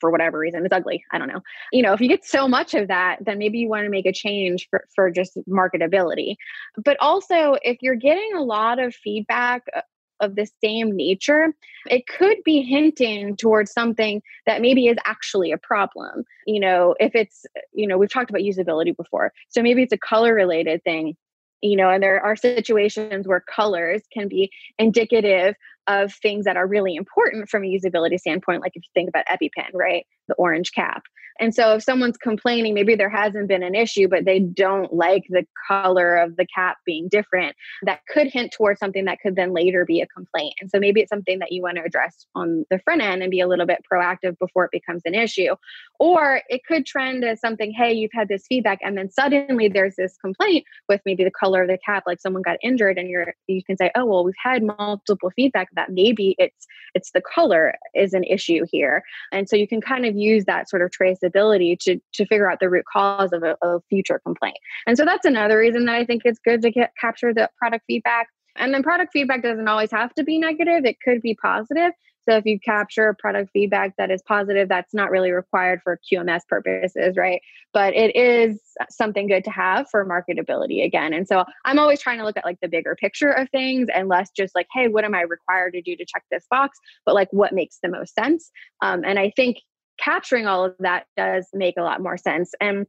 for 0.00 0.10
whatever 0.10 0.38
reason, 0.38 0.64
it's 0.64 0.72
ugly. 0.72 1.04
I 1.12 1.18
don't 1.18 1.28
know. 1.28 1.42
You 1.72 1.82
know, 1.82 1.92
if 1.92 2.00
you 2.00 2.08
get 2.08 2.24
so 2.24 2.48
much 2.48 2.72
of 2.72 2.88
that, 2.88 3.18
then 3.20 3.36
maybe 3.36 3.58
you 3.58 3.68
want 3.68 3.84
to 3.84 3.90
make 3.90 4.06
a 4.06 4.12
change 4.12 4.66
for, 4.70 4.84
for 4.94 5.10
just 5.10 5.38
marketability. 5.46 6.36
But 6.82 6.96
also, 7.00 7.58
if 7.62 7.78
you're 7.82 7.96
getting 7.96 8.30
a 8.34 8.42
lot 8.42 8.78
of 8.78 8.94
feedback 8.94 9.62
uh, 9.76 9.82
of 10.20 10.36
the 10.36 10.48
same 10.62 10.96
nature, 10.96 11.54
it 11.86 12.06
could 12.06 12.38
be 12.44 12.62
hinting 12.62 13.36
towards 13.36 13.72
something 13.72 14.22
that 14.46 14.60
maybe 14.60 14.86
is 14.86 14.98
actually 15.04 15.52
a 15.52 15.58
problem. 15.58 16.24
You 16.46 16.60
know, 16.60 16.94
if 17.00 17.14
it's, 17.14 17.46
you 17.72 17.86
know, 17.86 17.98
we've 17.98 18.12
talked 18.12 18.30
about 18.30 18.42
usability 18.42 18.96
before. 18.96 19.32
So 19.48 19.62
maybe 19.62 19.82
it's 19.82 19.92
a 19.92 19.98
color 19.98 20.34
related 20.34 20.82
thing 20.84 21.16
you 21.62 21.76
know 21.76 21.90
and 21.90 22.02
there 22.02 22.20
are 22.20 22.36
situations 22.36 23.26
where 23.26 23.40
colors 23.40 24.02
can 24.12 24.28
be 24.28 24.50
indicative 24.78 25.54
of 25.86 26.12
things 26.14 26.44
that 26.44 26.56
are 26.56 26.66
really 26.66 26.94
important 26.94 27.48
from 27.48 27.64
a 27.64 27.66
usability 27.66 28.18
standpoint 28.18 28.62
like 28.62 28.72
if 28.74 28.82
you 28.82 28.90
think 28.94 29.08
about 29.08 29.26
epipen 29.26 29.70
right 29.74 30.06
the 30.30 30.34
orange 30.36 30.72
cap. 30.72 31.02
And 31.40 31.54
so 31.54 31.72
if 31.74 31.82
someone's 31.82 32.18
complaining 32.18 32.74
maybe 32.74 32.94
there 32.94 33.08
hasn't 33.08 33.48
been 33.48 33.62
an 33.62 33.74
issue 33.74 34.06
but 34.08 34.26
they 34.26 34.38
don't 34.38 34.92
like 34.92 35.24
the 35.30 35.46
color 35.66 36.16
of 36.16 36.36
the 36.36 36.46
cap 36.54 36.76
being 36.84 37.08
different 37.08 37.56
that 37.82 38.00
could 38.08 38.28
hint 38.28 38.52
towards 38.52 38.78
something 38.78 39.06
that 39.06 39.18
could 39.22 39.36
then 39.36 39.54
later 39.54 39.86
be 39.86 40.02
a 40.02 40.06
complaint. 40.06 40.54
And 40.60 40.70
so 40.70 40.78
maybe 40.78 41.00
it's 41.00 41.08
something 41.08 41.38
that 41.38 41.50
you 41.50 41.62
want 41.62 41.78
to 41.78 41.82
address 41.82 42.26
on 42.34 42.66
the 42.70 42.78
front 42.80 43.00
end 43.00 43.22
and 43.22 43.30
be 43.30 43.40
a 43.40 43.48
little 43.48 43.66
bit 43.66 43.82
proactive 43.90 44.38
before 44.38 44.66
it 44.66 44.70
becomes 44.70 45.02
an 45.06 45.14
issue. 45.14 45.54
Or 45.98 46.42
it 46.48 46.60
could 46.68 46.84
trend 46.84 47.24
as 47.24 47.40
something 47.40 47.72
hey 47.72 47.92
you've 47.92 48.10
had 48.12 48.28
this 48.28 48.44
feedback 48.46 48.78
and 48.82 48.96
then 48.98 49.10
suddenly 49.10 49.68
there's 49.68 49.96
this 49.96 50.16
complaint 50.18 50.66
with 50.88 51.00
maybe 51.06 51.24
the 51.24 51.30
color 51.30 51.62
of 51.62 51.68
the 51.68 51.78
cap 51.84 52.02
like 52.06 52.20
someone 52.20 52.42
got 52.42 52.58
injured 52.62 52.98
and 52.98 53.08
you're 53.08 53.34
you 53.46 53.64
can 53.64 53.78
say 53.78 53.90
oh 53.94 54.04
well 54.04 54.24
we've 54.24 54.34
had 54.42 54.62
multiple 54.62 55.30
feedback 55.34 55.68
that 55.74 55.90
maybe 55.90 56.34
it's 56.38 56.66
it's 56.94 57.12
the 57.12 57.22
color 57.22 57.74
is 57.94 58.14
an 58.14 58.24
issue 58.24 58.66
here. 58.70 59.02
And 59.32 59.48
so 59.48 59.56
you 59.56 59.66
can 59.66 59.80
kind 59.80 60.04
of 60.06 60.16
use 60.20 60.44
that 60.44 60.68
sort 60.68 60.82
of 60.82 60.90
traceability 60.90 61.78
to 61.78 61.98
to 62.12 62.26
figure 62.26 62.50
out 62.50 62.60
the 62.60 62.70
root 62.70 62.84
cause 62.90 63.32
of 63.32 63.42
a, 63.42 63.56
future 63.88 64.20
complaint 64.24 64.56
and 64.86 64.96
so 64.96 65.04
that's 65.04 65.26
another 65.26 65.58
reason 65.58 65.84
that 65.86 65.94
i 65.94 66.04
think 66.04 66.22
it's 66.24 66.38
good 66.38 66.62
to 66.62 66.70
get 66.70 66.92
capture 67.00 67.32
the 67.32 67.48
product 67.58 67.84
feedback 67.86 68.28
and 68.56 68.74
then 68.74 68.82
product 68.82 69.12
feedback 69.12 69.42
doesn't 69.42 69.68
always 69.68 69.90
have 69.90 70.12
to 70.14 70.22
be 70.22 70.38
negative 70.38 70.84
it 70.84 70.96
could 71.04 71.20
be 71.22 71.34
positive 71.34 71.92
so 72.28 72.36
if 72.36 72.44
you 72.44 72.60
capture 72.60 73.16
product 73.18 73.50
feedback 73.52 73.96
that 73.96 74.10
is 74.10 74.22
positive, 74.22 74.68
that's 74.68 74.92
not 74.92 75.10
really 75.10 75.32
required 75.32 75.80
for 75.82 75.98
QMS 76.10 76.42
purposes, 76.48 77.16
right? 77.16 77.40
But 77.72 77.94
it 77.94 78.14
is 78.14 78.60
something 78.90 79.26
good 79.26 79.44
to 79.44 79.50
have 79.50 79.86
for 79.90 80.04
marketability 80.04 80.84
again. 80.84 81.12
And 81.12 81.26
so 81.26 81.44
I'm 81.64 81.78
always 81.78 82.00
trying 82.00 82.18
to 82.18 82.24
look 82.24 82.36
at 82.36 82.44
like 82.44 82.58
the 82.60 82.68
bigger 82.68 82.94
picture 82.94 83.30
of 83.30 83.48
things 83.50 83.88
and 83.92 84.08
less 84.08 84.30
just 84.30 84.54
like, 84.54 84.66
hey, 84.72 84.88
what 84.88 85.04
am 85.04 85.14
I 85.14 85.22
required 85.22 85.72
to 85.72 85.82
do 85.82 85.96
to 85.96 86.04
check 86.04 86.24
this 86.30 86.46
box? 86.50 86.78
But 87.06 87.14
like 87.14 87.28
what 87.32 87.52
makes 87.52 87.78
the 87.82 87.88
most 87.88 88.14
sense. 88.14 88.50
Um, 88.82 89.02
and 89.04 89.18
I 89.18 89.32
think 89.34 89.58
capturing 90.02 90.46
all 90.46 90.64
of 90.64 90.74
that 90.80 91.06
does 91.16 91.48
make 91.52 91.74
a 91.78 91.82
lot 91.82 92.00
more 92.00 92.16
sense. 92.16 92.52
And 92.60 92.86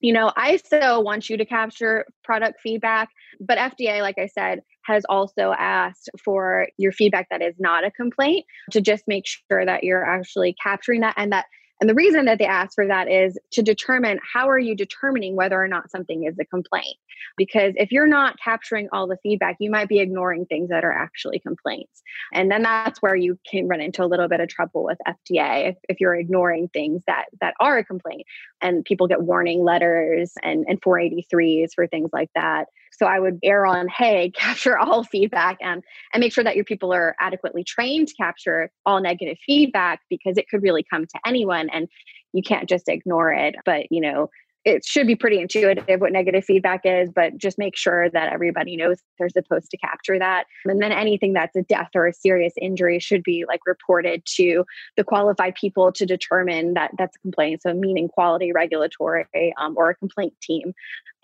you 0.00 0.12
know, 0.12 0.32
ISO 0.36 1.02
wants 1.02 1.30
you 1.30 1.36
to 1.36 1.44
capture 1.44 2.04
product 2.22 2.60
feedback, 2.60 3.08
but 3.40 3.56
FDA, 3.56 4.02
like 4.02 4.18
I 4.18 4.26
said, 4.26 4.60
has 4.84 5.04
also 5.08 5.54
asked 5.56 6.10
for 6.22 6.68
your 6.76 6.92
feedback 6.92 7.28
that 7.30 7.40
is 7.40 7.54
not 7.58 7.84
a 7.84 7.90
complaint 7.90 8.44
to 8.72 8.80
just 8.80 9.04
make 9.06 9.24
sure 9.26 9.64
that 9.64 9.84
you're 9.84 10.04
actually 10.04 10.54
capturing 10.62 11.00
that 11.00 11.14
and 11.16 11.32
that 11.32 11.46
and 11.80 11.90
the 11.90 11.94
reason 11.94 12.24
that 12.24 12.38
they 12.38 12.46
ask 12.46 12.74
for 12.74 12.86
that 12.86 13.10
is 13.10 13.38
to 13.52 13.62
determine 13.62 14.18
how 14.22 14.48
are 14.48 14.58
you 14.58 14.74
determining 14.74 15.36
whether 15.36 15.62
or 15.62 15.68
not 15.68 15.90
something 15.90 16.24
is 16.24 16.38
a 16.40 16.44
complaint. 16.44 16.96
Because 17.36 17.74
if 17.76 17.92
you're 17.92 18.06
not 18.06 18.38
capturing 18.38 18.88
all 18.92 19.06
the 19.06 19.18
feedback, 19.22 19.56
you 19.58 19.70
might 19.70 19.88
be 19.88 20.00
ignoring 20.00 20.46
things 20.46 20.70
that 20.70 20.84
are 20.84 20.92
actually 20.92 21.38
complaints. 21.38 22.02
And 22.32 22.50
then 22.50 22.62
that's 22.62 23.02
where 23.02 23.16
you 23.16 23.38
can 23.50 23.68
run 23.68 23.80
into 23.80 24.02
a 24.02 24.06
little 24.06 24.28
bit 24.28 24.40
of 24.40 24.48
trouble 24.48 24.84
with 24.84 24.98
FDA 25.06 25.70
if, 25.70 25.76
if 25.88 26.00
you're 26.00 26.14
ignoring 26.14 26.68
things 26.68 27.02
that 27.06 27.26
that 27.40 27.54
are 27.60 27.78
a 27.78 27.84
complaint 27.84 28.26
and 28.60 28.84
people 28.84 29.06
get 29.06 29.22
warning 29.22 29.62
letters 29.62 30.32
and, 30.42 30.64
and 30.68 30.80
483s 30.80 31.70
for 31.74 31.86
things 31.86 32.10
like 32.12 32.30
that. 32.34 32.68
So 32.92 33.06
I 33.06 33.18
would 33.20 33.38
err 33.42 33.66
on, 33.66 33.88
hey, 33.88 34.30
capture 34.36 34.78
all 34.78 35.04
feedback 35.04 35.58
and, 35.60 35.82
and 36.12 36.20
make 36.20 36.32
sure 36.32 36.44
that 36.44 36.56
your 36.56 36.64
people 36.64 36.92
are 36.92 37.14
adequately 37.20 37.64
trained 37.64 38.08
to 38.08 38.14
capture 38.14 38.70
all 38.84 39.00
negative 39.00 39.36
feedback 39.44 40.00
because 40.08 40.38
it 40.38 40.48
could 40.48 40.62
really 40.62 40.84
come 40.88 41.06
to 41.06 41.20
anyone 41.26 41.68
and 41.70 41.88
you 42.32 42.42
can't 42.42 42.68
just 42.68 42.88
ignore 42.88 43.32
it. 43.32 43.54
But, 43.64 43.86
you 43.90 44.00
know, 44.00 44.30
it 44.66 44.84
should 44.84 45.06
be 45.06 45.14
pretty 45.14 45.40
intuitive 45.40 46.00
what 46.00 46.10
negative 46.10 46.44
feedback 46.44 46.80
is, 46.84 47.08
but 47.14 47.38
just 47.38 47.56
make 47.56 47.76
sure 47.76 48.10
that 48.10 48.32
everybody 48.32 48.76
knows 48.76 48.98
they're 49.16 49.28
supposed 49.28 49.70
to 49.70 49.76
capture 49.76 50.18
that. 50.18 50.46
And 50.64 50.82
then 50.82 50.90
anything 50.90 51.34
that's 51.34 51.54
a 51.54 51.62
death 51.62 51.90
or 51.94 52.08
a 52.08 52.12
serious 52.12 52.52
injury 52.60 52.98
should 52.98 53.22
be 53.22 53.44
like 53.46 53.60
reported 53.64 54.24
to 54.34 54.64
the 54.96 55.04
qualified 55.04 55.54
people 55.54 55.92
to 55.92 56.04
determine 56.04 56.74
that 56.74 56.90
that's 56.98 57.14
a 57.14 57.20
complaint. 57.20 57.62
So, 57.62 57.72
meaning 57.74 58.08
quality 58.08 58.50
regulatory 58.52 59.54
um, 59.56 59.76
or 59.76 59.90
a 59.90 59.94
complaint 59.94 60.34
team 60.42 60.74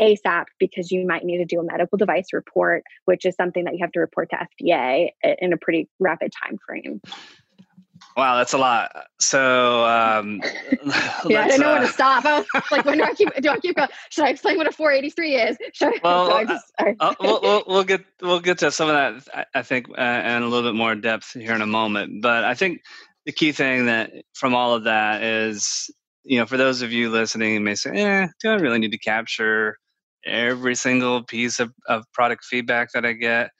ASAP, 0.00 0.44
because 0.60 0.92
you 0.92 1.04
might 1.04 1.24
need 1.24 1.38
to 1.38 1.44
do 1.44 1.58
a 1.58 1.64
medical 1.64 1.98
device 1.98 2.32
report, 2.32 2.84
which 3.06 3.26
is 3.26 3.34
something 3.34 3.64
that 3.64 3.74
you 3.74 3.80
have 3.82 3.92
to 3.92 4.00
report 4.00 4.30
to 4.30 4.36
FDA 4.62 5.08
in 5.40 5.52
a 5.52 5.56
pretty 5.56 5.88
rapid 5.98 6.32
time 6.44 6.58
frame. 6.64 7.00
Wow, 8.16 8.36
that's 8.36 8.52
a 8.52 8.58
lot. 8.58 8.90
So 9.20 9.84
um, 9.84 10.40
yeah, 11.26 11.42
I 11.42 11.48
didn't 11.48 11.60
know 11.60 11.70
uh, 11.70 11.72
when 11.74 11.82
to 11.82 11.88
stop. 11.88 12.24
I 12.24 12.40
was 12.40 12.46
like, 12.70 12.84
when 12.84 12.98
do 12.98 13.04
I 13.04 13.14
keep? 13.14 13.34
Do 13.34 13.48
I 13.48 13.58
keep 13.58 13.76
going? 13.76 13.88
Should 14.10 14.24
I 14.24 14.30
explain 14.30 14.56
what 14.58 14.66
a 14.66 14.72
483 14.72 15.36
is? 15.36 15.56
Should 15.72 15.94
well, 16.02 16.32
I, 16.32 16.44
just, 16.44 16.72
uh, 16.78 17.14
we'll, 17.20 17.40
we'll, 17.42 17.64
we'll, 17.66 17.84
get 17.84 18.04
we'll 18.20 18.40
get 18.40 18.58
to 18.58 18.70
some 18.70 18.88
of 18.88 18.94
that. 18.94 19.28
I, 19.34 19.58
I 19.58 19.62
think 19.62 19.88
uh, 19.88 20.02
in 20.02 20.42
a 20.42 20.46
little 20.46 20.68
bit 20.68 20.76
more 20.76 20.94
depth 20.94 21.32
here 21.32 21.54
in 21.54 21.62
a 21.62 21.66
moment. 21.66 22.22
But 22.22 22.44
I 22.44 22.54
think 22.54 22.82
the 23.24 23.32
key 23.32 23.52
thing 23.52 23.86
that 23.86 24.12
from 24.34 24.54
all 24.54 24.74
of 24.74 24.84
that 24.84 25.22
is, 25.22 25.90
you 26.24 26.38
know, 26.38 26.46
for 26.46 26.56
those 26.56 26.82
of 26.82 26.92
you 26.92 27.10
listening, 27.10 27.54
you 27.54 27.60
may 27.60 27.74
say, 27.74 27.90
"Eh, 27.90 28.26
do 28.40 28.50
I 28.50 28.54
really 28.54 28.78
need 28.78 28.92
to 28.92 28.98
capture 28.98 29.76
every 30.24 30.74
single 30.74 31.24
piece 31.24 31.58
of, 31.60 31.72
of 31.88 32.04
product 32.12 32.44
feedback 32.44 32.92
that 32.92 33.06
I 33.06 33.12
get?" 33.12 33.50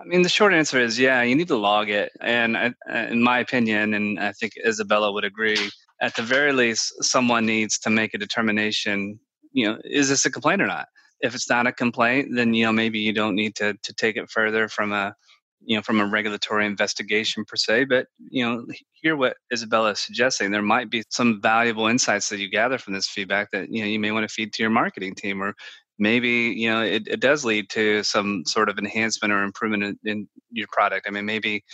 I 0.00 0.04
mean, 0.04 0.22
the 0.22 0.28
short 0.28 0.54
answer 0.54 0.80
is 0.80 0.98
yeah, 0.98 1.22
you 1.22 1.36
need 1.36 1.48
to 1.48 1.56
log 1.56 1.90
it. 1.90 2.10
And 2.20 2.56
I, 2.56 2.74
in 3.10 3.22
my 3.22 3.38
opinion, 3.38 3.94
and 3.94 4.18
I 4.18 4.32
think 4.32 4.54
Isabella 4.66 5.12
would 5.12 5.24
agree, 5.24 5.70
at 6.00 6.16
the 6.16 6.22
very 6.22 6.52
least, 6.52 6.92
someone 7.04 7.44
needs 7.44 7.78
to 7.80 7.90
make 7.90 8.14
a 8.14 8.18
determination. 8.18 9.20
You 9.52 9.66
know, 9.66 9.78
is 9.84 10.08
this 10.08 10.24
a 10.24 10.30
complaint 10.30 10.62
or 10.62 10.66
not? 10.66 10.88
If 11.20 11.34
it's 11.34 11.50
not 11.50 11.66
a 11.66 11.72
complaint, 11.72 12.30
then 12.34 12.54
you 12.54 12.64
know 12.64 12.72
maybe 12.72 12.98
you 12.98 13.12
don't 13.12 13.34
need 13.34 13.54
to 13.56 13.74
to 13.74 13.94
take 13.94 14.16
it 14.16 14.30
further 14.30 14.68
from 14.68 14.92
a 14.92 15.14
you 15.60 15.76
know 15.76 15.82
from 15.82 16.00
a 16.00 16.06
regulatory 16.06 16.64
investigation 16.64 17.44
per 17.44 17.56
se. 17.56 17.84
But 17.84 18.06
you 18.18 18.42
know, 18.42 18.64
hear 18.92 19.16
what 19.16 19.36
Isabella 19.52 19.90
is 19.90 20.00
suggesting. 20.00 20.50
There 20.50 20.62
might 20.62 20.90
be 20.90 21.02
some 21.10 21.42
valuable 21.42 21.88
insights 21.88 22.30
that 22.30 22.38
you 22.38 22.48
gather 22.48 22.78
from 22.78 22.94
this 22.94 23.08
feedback 23.08 23.50
that 23.50 23.68
you 23.70 23.82
know 23.82 23.88
you 23.88 24.00
may 24.00 24.12
want 24.12 24.26
to 24.26 24.32
feed 24.32 24.54
to 24.54 24.62
your 24.62 24.70
marketing 24.70 25.14
team 25.14 25.42
or 25.42 25.54
maybe 26.00 26.54
you 26.56 26.68
know 26.70 26.82
it, 26.82 27.06
it 27.06 27.20
does 27.20 27.44
lead 27.44 27.70
to 27.70 28.02
some 28.02 28.44
sort 28.46 28.68
of 28.68 28.78
enhancement 28.78 29.32
or 29.32 29.42
improvement 29.42 29.82
in, 29.82 29.98
in, 30.04 30.28
your 30.52 30.66
product. 30.72 31.06
I 31.06 31.12
mean 31.12 31.26
maybe 31.26 31.64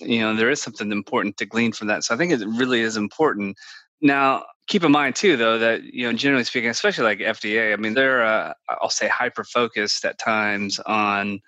you 0.00 0.20
know 0.20 0.34
there 0.34 0.50
is 0.50 0.62
something 0.62 0.90
important 0.90 1.36
to 1.38 1.46
glean 1.46 1.72
from 1.72 1.88
that. 1.88 2.04
So 2.04 2.14
i 2.14 2.18
think 2.18 2.32
it 2.32 2.46
really 2.46 2.80
is 2.80 2.96
important. 2.96 3.56
Now 4.00 4.44
keep 4.66 4.84
in 4.84 4.92
mind 4.92 5.14
too 5.14 5.36
though 5.36 5.58
that 5.58 5.82
you 5.84 6.06
know 6.06 6.16
generally 6.16 6.44
speaking 6.44 6.70
especially 6.70 7.04
like 7.04 7.18
fda 7.18 7.72
i 7.72 7.76
mean 7.76 7.94
they're 7.94 8.24
uh, 8.24 8.52
i'll 8.68 8.90
say 8.90 9.08
hyper 9.08 9.44
focused 9.44 10.04
at 10.04 10.18
times 10.18 10.80
on 10.80 11.40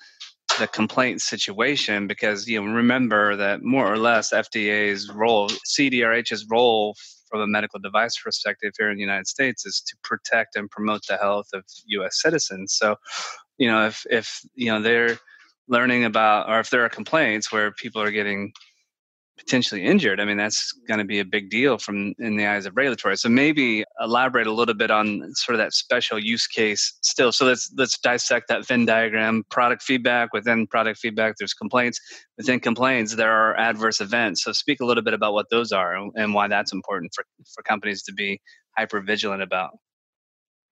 the 0.58 0.66
complaint 0.68 1.20
situation 1.20 2.06
because 2.06 2.48
you 2.48 2.60
know 2.60 2.72
remember 2.72 3.36
that 3.36 3.62
more 3.62 3.92
or 3.92 3.98
less 3.98 4.32
fda's 4.32 5.10
role 5.10 5.48
cdrh's 5.48 6.46
role 6.48 6.94
from 7.30 7.40
a 7.40 7.46
medical 7.46 7.80
device 7.80 8.18
perspective 8.22 8.72
here 8.78 8.90
in 8.90 8.96
the 8.96 9.02
United 9.02 9.26
States 9.26 9.66
is 9.66 9.80
to 9.86 9.96
protect 10.02 10.56
and 10.56 10.70
promote 10.70 11.02
the 11.06 11.16
health 11.16 11.48
of 11.54 11.64
U.S. 11.86 12.20
citizens. 12.20 12.74
So, 12.74 12.96
you 13.58 13.68
know, 13.68 13.86
if 13.86 14.04
if 14.10 14.40
you 14.54 14.66
know 14.66 14.80
they're 14.80 15.18
learning 15.68 16.04
about, 16.04 16.48
or 16.48 16.60
if 16.60 16.70
there 16.70 16.84
are 16.84 16.88
complaints 16.88 17.52
where 17.52 17.70
people 17.72 18.00
are 18.00 18.10
getting 18.10 18.52
potentially 19.38 19.84
injured, 19.84 20.20
I 20.20 20.24
mean, 20.24 20.36
that's 20.36 20.72
going 20.86 20.98
to 20.98 21.04
be 21.04 21.20
a 21.20 21.24
big 21.24 21.48
deal 21.48 21.78
from 21.78 22.14
in 22.18 22.36
the 22.36 22.46
eyes 22.46 22.66
of 22.66 22.76
regulatory. 22.76 23.16
So 23.16 23.28
maybe 23.28 23.84
elaborate 24.00 24.46
a 24.46 24.52
little 24.52 24.74
bit 24.74 24.90
on 24.90 25.22
sort 25.34 25.54
of 25.54 25.58
that 25.58 25.72
special 25.72 26.18
use 26.18 26.46
case 26.46 26.98
still. 27.02 27.32
So 27.32 27.46
let's 27.46 27.72
let's 27.76 27.98
dissect 27.98 28.48
that 28.48 28.66
Venn 28.66 28.84
diagram. 28.84 29.44
Product 29.50 29.82
feedback 29.82 30.32
within 30.32 30.66
product 30.66 30.98
feedback, 30.98 31.36
there's 31.38 31.54
complaints. 31.54 32.00
Within 32.36 32.60
complaints, 32.60 33.14
there 33.14 33.32
are 33.32 33.56
adverse 33.56 34.00
events. 34.00 34.44
So 34.44 34.52
speak 34.52 34.80
a 34.80 34.84
little 34.84 35.02
bit 35.02 35.14
about 35.14 35.32
what 35.32 35.46
those 35.50 35.72
are 35.72 35.94
and 35.94 36.34
why 36.34 36.48
that's 36.48 36.72
important 36.72 37.12
for 37.14 37.24
for 37.54 37.62
companies 37.62 38.02
to 38.04 38.12
be 38.12 38.40
hyper 38.76 39.00
vigilant 39.00 39.42
about. 39.42 39.70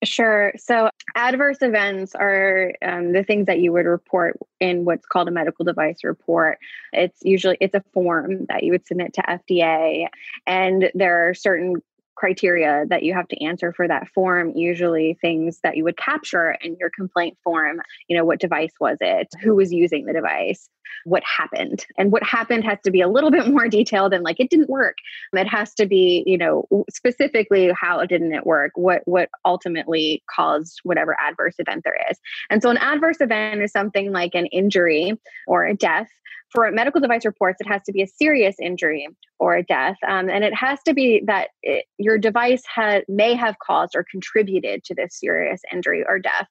Sure. 0.05 0.53
So, 0.59 0.91
adverse 1.15 1.59
events 1.63 2.15
are 2.15 2.75
um, 2.83 3.13
the 3.13 3.25
things 3.25 3.47
that 3.47 3.61
you 3.61 3.73
would 3.73 3.87
report 3.87 4.39
in 4.61 4.85
what's 4.85 5.07
called 5.07 5.27
a 5.27 5.31
medical 5.31 5.65
device 5.65 6.05
report. 6.05 6.59
It's 6.93 7.19
usually 7.23 7.57
it's 7.61 7.75
a 7.75 7.83
form 7.95 8.45
that 8.51 8.63
you 8.63 8.73
would 8.73 8.87
submit 8.87 9.15
to 9.15 9.23
FDA, 9.23 10.09
and 10.47 10.91
there 10.95 11.29
are 11.29 11.35
certain 11.35 11.77
criteria 12.17 12.85
that 12.89 13.03
you 13.03 13.15
have 13.15 13.29
to 13.29 13.45
answer 13.45 13.73
for 13.73 13.87
that 13.87 14.09
form 14.15 14.53
usually 14.55 15.19
things 15.21 15.61
that 15.63 15.77
you 15.77 15.85
would 15.85 15.97
capture 15.97 16.57
in 16.63 16.77
your 16.81 16.91
complaint 16.91 17.37
form 17.45 17.81
you 18.09 18.17
know 18.17 18.25
what 18.25 18.41
device 18.41 18.73
was 18.81 18.97
it 19.01 19.29
who 19.43 19.55
was 19.55 19.73
using 19.73 20.07
the 20.07 20.13
device 20.13 20.69
what 21.05 21.23
happened. 21.25 21.87
And 21.97 22.11
what 22.11 22.23
happened 22.23 22.65
has 22.65 22.79
to 22.85 22.91
be 22.91 23.01
a 23.01 23.09
little 23.09 23.31
bit 23.37 23.49
more 23.49 23.69
detailed 23.69 24.13
and 24.13 24.25
like 24.25 24.41
it 24.41 24.51
didn't 24.51 24.69
work. 24.69 24.97
It 25.33 25.47
has 25.47 25.75
to 25.75 25.87
be 25.87 26.23
you 26.27 26.39
know 26.39 26.67
specifically 26.91 27.71
how 27.79 28.05
didn't 28.05 28.35
it 28.35 28.47
work 28.47 28.73
what 28.75 29.03
what 29.05 29.29
ultimately 29.45 30.23
caused 30.35 30.81
whatever 30.83 31.17
adverse 31.21 31.55
event 31.59 31.83
there 31.85 31.99
is. 32.11 32.19
And 32.51 32.63
so 32.63 32.71
an 32.71 32.79
adverse 32.79 33.21
event 33.21 33.63
is 33.63 33.73
something 33.73 34.13
like 34.13 34.35
an 34.35 34.47
injury 34.47 35.15
or 35.47 35.65
a 35.65 35.75
death 35.75 36.09
for 36.57 36.73
medical 36.73 37.03
device 37.03 37.27
reports, 37.27 37.61
it 37.61 37.69
has 37.69 37.83
to 37.83 37.93
be 37.93 38.01
a 38.01 38.07
serious 38.07 38.57
injury 38.63 39.07
or 39.39 39.57
a 39.57 39.63
death, 39.63 39.97
um, 40.09 40.31
and 40.31 40.43
it 40.43 40.55
has 40.55 40.79
to 40.87 40.95
be 40.95 41.23
that 41.27 41.49
it, 41.63 41.85
your 41.99 42.17
device 42.17 42.63
ha- 42.65 43.03
may 43.09 43.35
have 43.35 43.57
caused 43.59 43.95
or 43.95 44.07
contributed 44.11 44.83
to 44.85 44.95
this 44.95 45.21
serious 45.21 45.61
injury 45.71 46.03
or 46.09 46.19
death. 46.19 46.47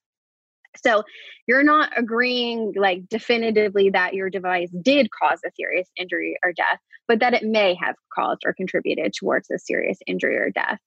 So 0.77 1.01
you're 1.47 1.63
not 1.63 1.89
agreeing 1.97 2.73
like 2.75 3.09
definitively 3.09 3.89
that 3.89 4.13
your 4.13 4.29
device 4.29 4.69
did 4.83 5.09
cause 5.09 5.39
a 5.43 5.49
serious 5.55 5.89
injury 5.97 6.37
or 6.45 6.53
death, 6.53 6.77
but 7.07 7.19
that 7.21 7.33
it 7.33 7.43
may 7.43 7.75
have 7.81 7.95
caused 8.13 8.43
or 8.45 8.53
contributed 8.53 9.11
towards 9.11 9.49
a 9.49 9.57
serious 9.57 9.97
injury 10.05 10.37
or 10.37 10.51
death. 10.51 10.77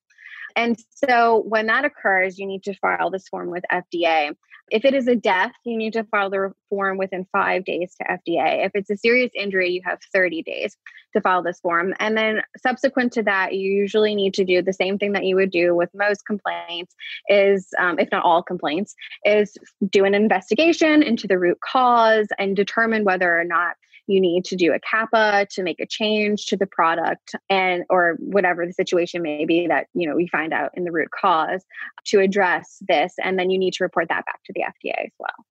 And 0.58 0.76
so 0.90 1.44
when 1.46 1.66
that 1.66 1.84
occurs, 1.84 2.36
you 2.36 2.44
need 2.44 2.64
to 2.64 2.74
file 2.74 3.10
this 3.10 3.28
form 3.28 3.48
with 3.48 3.62
FDA. 3.70 4.34
If 4.72 4.84
it 4.84 4.92
is 4.92 5.06
a 5.06 5.14
death, 5.14 5.52
you 5.64 5.76
need 5.76 5.92
to 5.92 6.02
file 6.02 6.30
the 6.30 6.52
form 6.68 6.98
within 6.98 7.28
five 7.30 7.64
days 7.64 7.94
to 7.94 8.04
FDA. 8.04 8.66
If 8.66 8.72
it's 8.74 8.90
a 8.90 8.96
serious 8.96 9.30
injury, 9.36 9.70
you 9.70 9.82
have 9.84 10.00
30 10.12 10.42
days 10.42 10.76
to 11.12 11.20
file 11.20 11.44
this 11.44 11.60
form. 11.60 11.94
And 12.00 12.16
then 12.16 12.42
subsequent 12.60 13.12
to 13.12 13.22
that, 13.22 13.54
you 13.54 13.70
usually 13.70 14.16
need 14.16 14.34
to 14.34 14.44
do 14.44 14.60
the 14.60 14.72
same 14.72 14.98
thing 14.98 15.12
that 15.12 15.24
you 15.24 15.36
would 15.36 15.52
do 15.52 15.76
with 15.76 15.90
most 15.94 16.26
complaints 16.26 16.92
is, 17.28 17.68
um, 17.78 18.00
if 18.00 18.10
not 18.10 18.24
all 18.24 18.42
complaints, 18.42 18.96
is 19.24 19.56
do 19.88 20.04
an 20.04 20.14
investigation 20.14 21.04
into 21.04 21.28
the 21.28 21.38
root 21.38 21.60
cause 21.60 22.26
and 22.36 22.56
determine 22.56 23.04
whether 23.04 23.38
or 23.38 23.44
not 23.44 23.76
you 24.08 24.20
need 24.20 24.44
to 24.46 24.56
do 24.56 24.72
a 24.72 24.80
CAPA 24.80 25.46
to 25.50 25.62
make 25.62 25.78
a 25.78 25.86
change 25.86 26.46
to 26.46 26.56
the 26.56 26.66
product 26.66 27.34
and 27.48 27.84
or 27.90 28.16
whatever 28.18 28.66
the 28.66 28.72
situation 28.72 29.22
may 29.22 29.44
be 29.44 29.66
that 29.68 29.86
you 29.94 30.08
know 30.08 30.16
we 30.16 30.26
find 30.26 30.52
out 30.52 30.70
in 30.74 30.84
the 30.84 30.92
root 30.92 31.08
cause 31.10 31.64
to 32.06 32.18
address 32.18 32.78
this 32.88 33.14
and 33.22 33.38
then 33.38 33.50
you 33.50 33.58
need 33.58 33.74
to 33.74 33.84
report 33.84 34.08
that 34.08 34.24
back 34.26 34.42
to 34.44 34.52
the 34.54 34.62
FDA 34.62 35.04
as 35.04 35.12
well. 35.18 35.44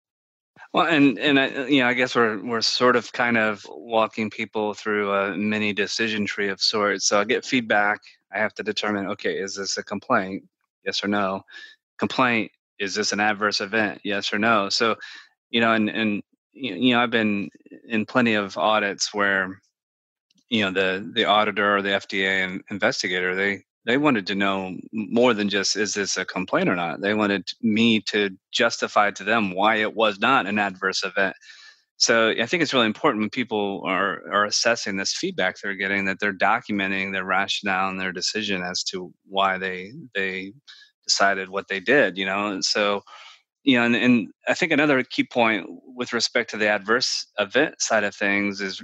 Well, 0.73 0.87
and 0.87 1.19
and 1.19 1.39
I, 1.39 1.67
you 1.67 1.81
know, 1.81 1.89
I 1.89 1.95
guess 1.95 2.15
we're 2.15 2.43
we're 2.45 2.61
sort 2.61 2.97
of 2.97 3.13
kind 3.13 3.39
of 3.39 3.67
walking 3.71 4.31
people 4.31 4.75
through 4.75 5.13
a 5.13 5.37
mini 5.37 5.73
decision 5.73 6.27
tree 6.27 6.49
of 6.49 6.61
sorts. 6.61 7.07
So 7.07 7.21
I 7.21 7.25
get 7.25 7.45
feedback. 7.45 8.01
I 8.33 8.39
have 8.39 8.55
to 8.55 8.63
determine, 8.63 9.07
okay, 9.09 9.39
is 9.39 9.55
this 9.55 9.79
a 9.79 9.83
complaint? 9.83 10.45
Yes 10.85 11.03
or 11.03 11.09
no. 11.09 11.43
Complaint. 11.99 12.53
Is 12.79 12.95
this 12.95 13.13
an 13.13 13.21
adverse 13.21 13.61
event? 13.61 14.01
Yes 14.05 14.33
or 14.33 14.39
no. 14.39 14.69
So, 14.69 14.97
you 15.51 15.61
know, 15.61 15.73
and 15.73 15.89
and 15.89 16.23
you 16.57 16.95
know, 16.95 17.03
I've 17.03 17.11
been 17.11 17.51
in 17.89 18.07
plenty 18.07 18.35
of 18.35 18.57
audits 18.57 19.13
where, 19.13 19.61
you 20.49 20.63
know, 20.63 20.73
the 20.73 21.11
the 21.15 21.25
auditor 21.25 21.77
or 21.77 21.83
the 21.83 21.91
FDA 21.91 22.45
and 22.45 22.63
investigator 22.71 23.35
they 23.35 23.63
they 23.85 23.99
wanted 23.99 24.27
to 24.27 24.35
know 24.35 24.77
more 24.93 25.33
than 25.33 25.49
just 25.49 25.77
is 25.77 25.95
this 25.95 26.17
a 26.17 26.25
complaint 26.25 26.69
or 26.69 26.75
not. 26.75 27.01
They 27.01 27.15
wanted 27.15 27.49
me 27.63 28.01
to 28.09 28.31
justify 28.53 29.13
to 29.13 29.25
them 29.25 29.55
why 29.55 29.77
it 29.77 29.95
was 29.95 30.19
not 30.19 30.47
an 30.47 30.59
adverse 30.59 31.05
event. 31.05 31.37
So 31.99 32.31
I 32.31 32.47
think 32.47 32.63
it's 32.63 32.75
really 32.75 32.87
important 32.87 33.23
when 33.23 33.31
people 33.31 33.83
are 33.87 34.21
are 34.33 34.45
assessing 34.45 34.97
this 34.97 35.15
feedback 35.15 35.57
they're 35.63 35.75
getting 35.75 36.05
that 36.07 36.19
they're 36.21 36.33
documenting 36.35 37.13
their 37.13 37.25
rationale 37.25 37.89
and 37.89 38.01
their 38.01 38.13
decision 38.13 38.63
as 38.63 38.83
to 38.85 39.13
why 39.27 39.59
they 39.59 39.93
they 40.15 40.53
decided 41.07 41.49
what 41.49 41.69
they 41.69 41.81
did. 41.81 42.19
You 42.19 42.27
know, 42.27 42.49
and 42.49 42.65
so 42.65 43.03
you 43.67 43.77
know, 43.77 43.85
and, 43.85 43.97
and 43.97 44.29
I 44.47 44.55
think 44.55 44.71
another 44.71 45.03
key 45.03 45.25
point 45.25 45.67
with 45.69 46.13
respect 46.13 46.51
to 46.51 46.57
the 46.57 46.69
adverse 46.69 47.27
event 47.37 47.83
side 47.83 48.05
of 48.05 48.15
things 48.15 48.61
is, 48.61 48.81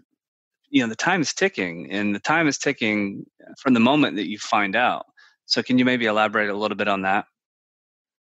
you 0.71 0.83
know, 0.83 0.89
the 0.89 0.97
time 0.97 1.21
is 1.21 1.33
ticking, 1.33 1.91
and 1.91 2.15
the 2.15 2.21
time 2.21 2.49
is 2.49 2.59
ticking 2.59 3.25
from 3.61 3.75
the 3.75 3.81
moment 3.81 4.17
that 4.17 4.29
you 4.29 4.39
find 4.39 4.75
out. 4.75 5.07
So, 5.47 5.63
can 5.63 5.79
you 5.79 5.85
maybe 5.85 6.07
elaborate 6.07 6.51
a 6.51 6.57
little 6.57 6.77
bit 6.77 6.89
on 6.89 7.03
that? 7.03 7.27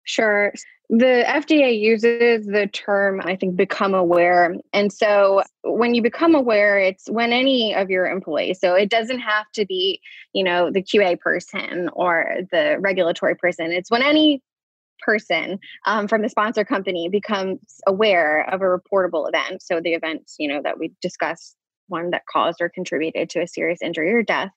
Sure. 0.04 0.52
the 0.88 1.25
FDA 1.26 1.81
uses 1.81 2.47
the 2.47 2.69
term, 2.73 3.21
I 3.25 3.35
think, 3.35 3.57
become 3.57 3.95
aware. 3.95 4.54
And 4.73 4.92
so 4.92 5.42
when 5.62 5.95
you 5.95 6.02
become 6.02 6.35
aware, 6.35 6.78
it's 6.78 7.09
when 7.09 7.33
any 7.33 7.75
of 7.75 7.88
your 7.88 8.07
employees, 8.07 8.61
so 8.61 8.75
it 8.75 8.90
doesn't 8.90 9.21
have 9.21 9.47
to 9.54 9.64
be, 9.64 10.00
you 10.33 10.45
know, 10.45 10.71
the 10.71 10.83
QA 10.83 11.19
person 11.19 11.88
or 11.92 12.37
the 12.52 12.76
regulatory 12.78 13.35
person, 13.35 13.73
it's 13.73 13.90
when 13.90 14.02
any 14.02 14.42
person 15.04 15.59
um, 15.87 16.09
from 16.09 16.23
the 16.23 16.28
sponsor 16.28 16.64
company 16.64 17.09
becomes 17.09 17.80
aware 17.87 18.49
of 18.50 18.61
a 18.61 18.64
reportable 18.64 19.28
event. 19.28 19.62
So 19.62 19.80
the 19.80 19.94
events, 19.94 20.37
you 20.38 20.49
know, 20.49 20.61
that 20.62 20.78
we 20.78 20.92
discussed, 21.00 21.56
one 21.88 22.11
that 22.11 22.23
caused 22.26 22.61
or 22.61 22.68
contributed 22.68 23.28
to 23.30 23.40
a 23.40 23.47
serious 23.47 23.80
injury 23.82 24.12
or 24.12 24.23
death. 24.23 24.50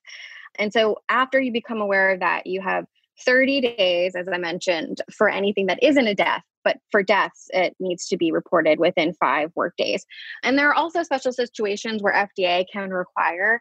And 0.58 0.72
so 0.72 0.98
after 1.08 1.40
you 1.40 1.52
become 1.52 1.80
aware 1.80 2.10
of 2.10 2.20
that, 2.20 2.46
you 2.46 2.60
have 2.62 2.86
30 3.24 3.60
days, 3.60 4.14
as 4.14 4.28
I 4.32 4.38
mentioned, 4.38 5.00
for 5.12 5.28
anything 5.28 5.66
that 5.66 5.82
isn't 5.82 6.06
a 6.06 6.14
death. 6.14 6.42
But 6.66 6.78
for 6.90 7.00
deaths, 7.00 7.48
it 7.54 7.76
needs 7.78 8.08
to 8.08 8.16
be 8.16 8.32
reported 8.32 8.80
within 8.80 9.14
five 9.14 9.52
work 9.54 9.76
days. 9.76 10.04
And 10.42 10.58
there 10.58 10.68
are 10.68 10.74
also 10.74 11.04
special 11.04 11.32
situations 11.32 12.02
where 12.02 12.12
FDA 12.12 12.64
can 12.72 12.90
require 12.90 13.60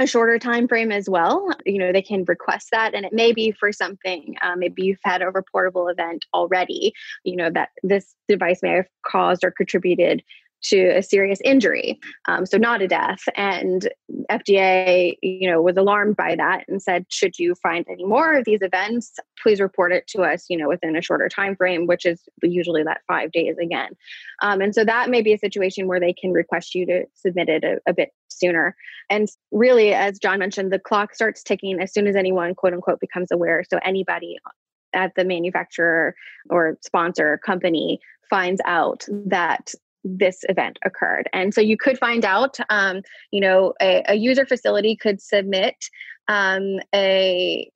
a 0.00 0.06
shorter 0.06 0.38
time 0.38 0.66
frame 0.66 0.90
as 0.90 1.06
well. 1.06 1.50
You 1.66 1.76
know, 1.76 1.92
they 1.92 2.00
can 2.00 2.24
request 2.24 2.68
that, 2.72 2.94
and 2.94 3.04
it 3.04 3.12
may 3.12 3.34
be 3.34 3.52
for 3.52 3.72
something. 3.72 4.36
Uh, 4.40 4.56
maybe 4.56 4.84
you've 4.84 4.98
had 5.04 5.20
a 5.20 5.26
reportable 5.26 5.92
event 5.92 6.24
already. 6.32 6.94
You 7.24 7.36
know 7.36 7.50
that 7.50 7.68
this 7.82 8.14
device 8.26 8.60
may 8.62 8.70
have 8.70 8.88
caused 9.06 9.44
or 9.44 9.50
contributed 9.50 10.22
to 10.62 10.88
a 10.96 11.02
serious 11.02 11.40
injury 11.44 11.98
um, 12.26 12.46
so 12.46 12.56
not 12.56 12.82
a 12.82 12.88
death. 12.88 13.20
And 13.34 13.88
fda 14.30 15.16
you 15.22 15.48
know 15.50 15.62
was 15.62 15.76
alarmed 15.76 16.16
by 16.16 16.34
that 16.34 16.64
and 16.68 16.82
said 16.82 17.06
should 17.08 17.38
you 17.38 17.54
find 17.54 17.86
any 17.88 18.04
more 18.04 18.34
of 18.34 18.44
these 18.44 18.60
events 18.62 19.12
please 19.40 19.60
report 19.60 19.92
it 19.92 20.06
to 20.08 20.22
us 20.22 20.46
you 20.48 20.56
know 20.56 20.68
within 20.68 20.96
a 20.96 21.02
shorter 21.02 21.28
time 21.28 21.54
frame 21.54 21.86
which 21.86 22.04
is 22.04 22.22
usually 22.42 22.82
that 22.82 23.00
five 23.06 23.32
days 23.32 23.56
again. 23.58 23.90
Um, 24.42 24.60
and 24.60 24.74
so 24.74 24.84
that 24.84 25.10
may 25.10 25.22
be 25.22 25.32
a 25.32 25.38
situation 25.38 25.86
where 25.86 26.00
they 26.00 26.12
can 26.12 26.32
request 26.32 26.74
you 26.74 26.86
to 26.86 27.04
submit 27.14 27.48
it 27.48 27.64
a, 27.64 27.78
a 27.86 27.92
bit 27.92 28.10
sooner. 28.28 28.76
And 29.10 29.28
really 29.50 29.94
as 29.94 30.18
jon 30.18 30.38
mentioned 30.38 30.72
the 30.72 30.78
clock 30.78 31.14
starts 31.14 31.42
ticking 31.42 31.80
as 31.80 31.92
soon 31.92 32.06
as 32.06 32.16
anyone 32.16 32.54
quote 32.54 32.72
unquote 32.72 33.00
becomes 33.00 33.30
aware. 33.30 33.64
So 33.68 33.78
anybody 33.84 34.36
at 34.94 35.12
the 35.14 35.24
manufacturer 35.24 36.14
or 36.50 36.78
sponsor 36.80 37.38
company 37.44 38.00
finds 38.28 38.60
out 38.64 39.04
that 39.08 39.72
this 40.06 40.40
event 40.48 40.78
occurred. 40.84 41.28
And 41.32 41.52
so 41.52 41.60
you 41.60 41.76
could 41.76 41.98
find 41.98 42.24
out, 42.24 42.58
um, 42.70 43.02
you 43.32 43.40
know, 43.40 43.74
a, 43.82 44.04
a, 44.08 44.14
user 44.14 44.46
facility 44.46 44.96
could 44.96 45.20
submit 45.20 45.74
um, 46.28 46.78
a 46.94 47.70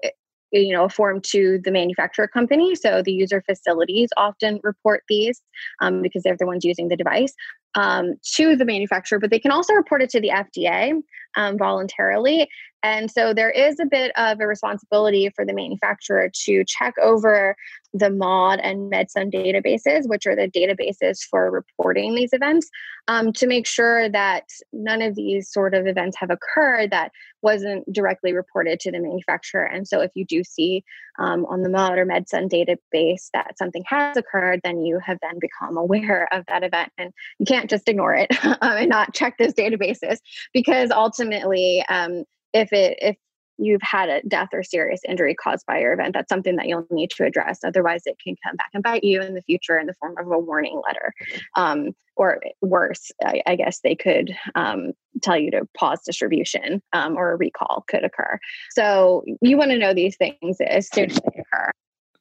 you 0.52 0.72
know 0.72 0.84
a 0.84 0.88
form 0.88 1.20
to 1.20 1.60
the 1.62 1.70
manufacturer 1.70 2.26
company 2.26 2.74
so 2.74 3.02
the 3.02 3.12
user 3.12 3.40
facilities 3.42 4.08
often 4.16 4.58
report 4.64 5.04
these 5.08 5.40
um, 5.80 6.02
because 6.02 6.24
they're 6.24 6.36
the 6.36 6.46
ones 6.46 6.64
using 6.64 6.88
the 6.88 6.96
device 6.96 7.34
um, 7.76 8.14
to 8.24 8.56
the 8.56 8.64
manufacturer 8.64 9.20
but 9.20 9.30
they 9.30 9.38
can 9.38 9.52
also 9.52 9.72
report 9.74 10.02
it 10.02 10.10
to 10.10 10.20
the 10.20 10.30
fda 10.30 11.00
um, 11.36 11.56
voluntarily 11.56 12.48
and 12.82 13.10
so 13.10 13.34
there 13.34 13.50
is 13.50 13.78
a 13.78 13.86
bit 13.86 14.12
of 14.16 14.40
a 14.40 14.46
responsibility 14.46 15.30
for 15.34 15.44
the 15.44 15.52
manufacturer 15.52 16.30
to 16.44 16.64
check 16.64 16.94
over 17.00 17.56
the 17.92 18.10
MAUDE 18.10 18.60
and 18.62 18.90
MedSun 18.90 19.32
databases, 19.32 20.08
which 20.08 20.26
are 20.26 20.36
the 20.36 20.48
databases 20.48 21.18
for 21.28 21.50
reporting 21.50 22.14
these 22.14 22.32
events, 22.32 22.70
um, 23.08 23.32
to 23.32 23.46
make 23.46 23.66
sure 23.66 24.08
that 24.08 24.44
none 24.72 25.02
of 25.02 25.14
these 25.14 25.50
sort 25.50 25.74
of 25.74 25.86
events 25.86 26.16
have 26.18 26.30
occurred 26.30 26.90
that 26.90 27.10
wasn't 27.42 27.90
directly 27.92 28.32
reported 28.32 28.78
to 28.80 28.92
the 28.92 29.00
manufacturer. 29.00 29.64
And 29.64 29.86
so 29.88 30.00
if 30.00 30.12
you 30.14 30.24
do 30.24 30.44
see 30.44 30.84
um, 31.18 31.44
on 31.46 31.62
the 31.62 31.68
MAUDE 31.68 31.98
or 31.98 32.06
MedSun 32.06 32.48
database 32.48 33.28
that 33.34 33.58
something 33.58 33.82
has 33.86 34.16
occurred, 34.16 34.60
then 34.62 34.82
you 34.82 35.00
have 35.04 35.18
then 35.20 35.38
become 35.40 35.76
aware 35.76 36.28
of 36.32 36.44
that 36.46 36.62
event. 36.62 36.92
And 36.96 37.12
you 37.38 37.46
can't 37.46 37.68
just 37.68 37.88
ignore 37.88 38.14
it 38.14 38.30
um, 38.44 38.56
and 38.62 38.88
not 38.88 39.14
check 39.14 39.36
those 39.38 39.54
databases 39.54 40.18
because 40.52 40.90
ultimately, 40.90 41.84
um, 41.88 42.24
if 42.52 42.72
it 42.72 42.98
if 43.00 43.16
you've 43.60 43.82
had 43.82 44.08
a 44.08 44.22
death 44.22 44.48
or 44.52 44.62
serious 44.62 45.00
injury 45.06 45.34
caused 45.34 45.66
by 45.66 45.78
your 45.78 45.92
event, 45.92 46.14
that's 46.14 46.30
something 46.30 46.56
that 46.56 46.66
you'll 46.66 46.86
need 46.90 47.10
to 47.10 47.24
address. 47.24 47.60
Otherwise, 47.62 48.02
it 48.06 48.16
can 48.22 48.34
come 48.44 48.56
back 48.56 48.70
and 48.72 48.82
bite 48.82 49.04
you 49.04 49.20
in 49.20 49.34
the 49.34 49.42
future 49.42 49.78
in 49.78 49.86
the 49.86 49.94
form 50.00 50.14
of 50.18 50.26
a 50.26 50.38
warning 50.38 50.80
letter. 50.86 51.12
Um, 51.56 51.90
or 52.16 52.40
worse, 52.62 53.10
I, 53.24 53.42
I, 53.46 53.56
guess 53.56 53.80
they 53.80 53.94
could 53.94 54.36
um, 54.54 54.92
tell 55.22 55.38
you 55.38 55.50
to 55.52 55.66
pause 55.74 56.00
distribution 56.04 56.82
um, 56.92 57.16
or 57.16 57.32
a 57.32 57.36
recall 57.36 57.84
could 57.88 58.04
occur. 58.04 58.38
So 58.72 59.24
you 59.40 59.56
want 59.56 59.70
to 59.70 59.78
know 59.78 59.94
these 59.94 60.16
things 60.16 60.58
as 60.60 60.88
soon 60.92 61.10
as 61.10 61.16
they 61.16 61.40
occur. 61.40 61.70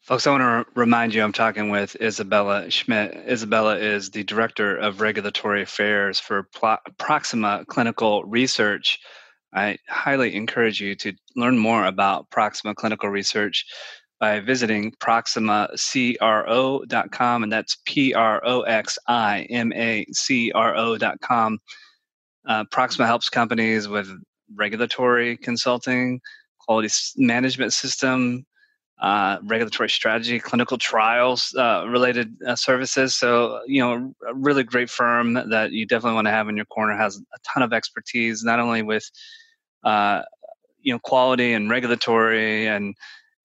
Folks, 0.01 0.25
I 0.25 0.31
want 0.31 0.41
to 0.41 0.71
remind 0.79 1.13
you 1.13 1.21
I'm 1.21 1.33
talking 1.33 1.69
with 1.69 1.95
Isabella 2.01 2.71
Schmitt. 2.71 3.13
Isabella 3.27 3.77
is 3.77 4.09
the 4.09 4.23
Director 4.23 4.75
of 4.75 5.01
Regulatory 5.01 5.61
Affairs 5.61 6.19
for 6.19 6.47
Proxima 6.97 7.65
Clinical 7.67 8.23
Research. 8.23 8.99
I 9.53 9.77
highly 9.87 10.35
encourage 10.35 10.79
you 10.79 10.93
to 10.95 11.13
learn 11.35 11.57
more 11.57 11.85
about 11.85 12.29
Proxima 12.29 12.75
Clinical 12.75 13.09
Research 13.09 13.65
by 14.19 14.39
visiting 14.41 14.91
proximacro.com, 15.01 17.43
and 17.43 17.51
that's 17.51 17.77
P 17.85 18.13
R 18.13 18.41
O 18.45 18.61
X 18.61 18.99
I 19.07 19.47
M 19.49 19.73
A 19.73 20.05
C 20.11 20.51
R 20.51 20.75
O.com. 20.75 21.57
Uh, 22.47 22.63
Proxima 22.71 23.07
helps 23.07 23.29
companies 23.29 23.87
with 23.87 24.11
regulatory 24.55 25.37
consulting, 25.37 26.19
quality 26.59 26.89
management 27.17 27.73
system, 27.73 28.45
uh, 29.01 29.37
regulatory 29.43 29.89
strategy, 29.89 30.39
clinical 30.39 30.77
trials 30.77 31.53
uh, 31.57 31.85
related 31.87 32.35
uh, 32.45 32.55
services. 32.55 33.15
So, 33.15 33.61
you 33.65 33.81
know, 33.81 34.13
a 34.27 34.33
really 34.33 34.63
great 34.63 34.89
firm 34.89 35.33
that 35.33 35.71
you 35.71 35.85
definitely 35.85 36.15
want 36.15 36.27
to 36.27 36.31
have 36.31 36.49
in 36.49 36.57
your 36.57 36.65
corner 36.65 36.97
has 36.97 37.17
a 37.17 37.37
ton 37.47 37.63
of 37.63 37.71
expertise, 37.71 38.43
not 38.43 38.59
only 38.59 38.81
with, 38.81 39.09
uh, 39.83 40.23
you 40.81 40.93
know, 40.93 40.99
quality 40.99 41.53
and 41.53 41.69
regulatory 41.69 42.67
and 42.67 42.95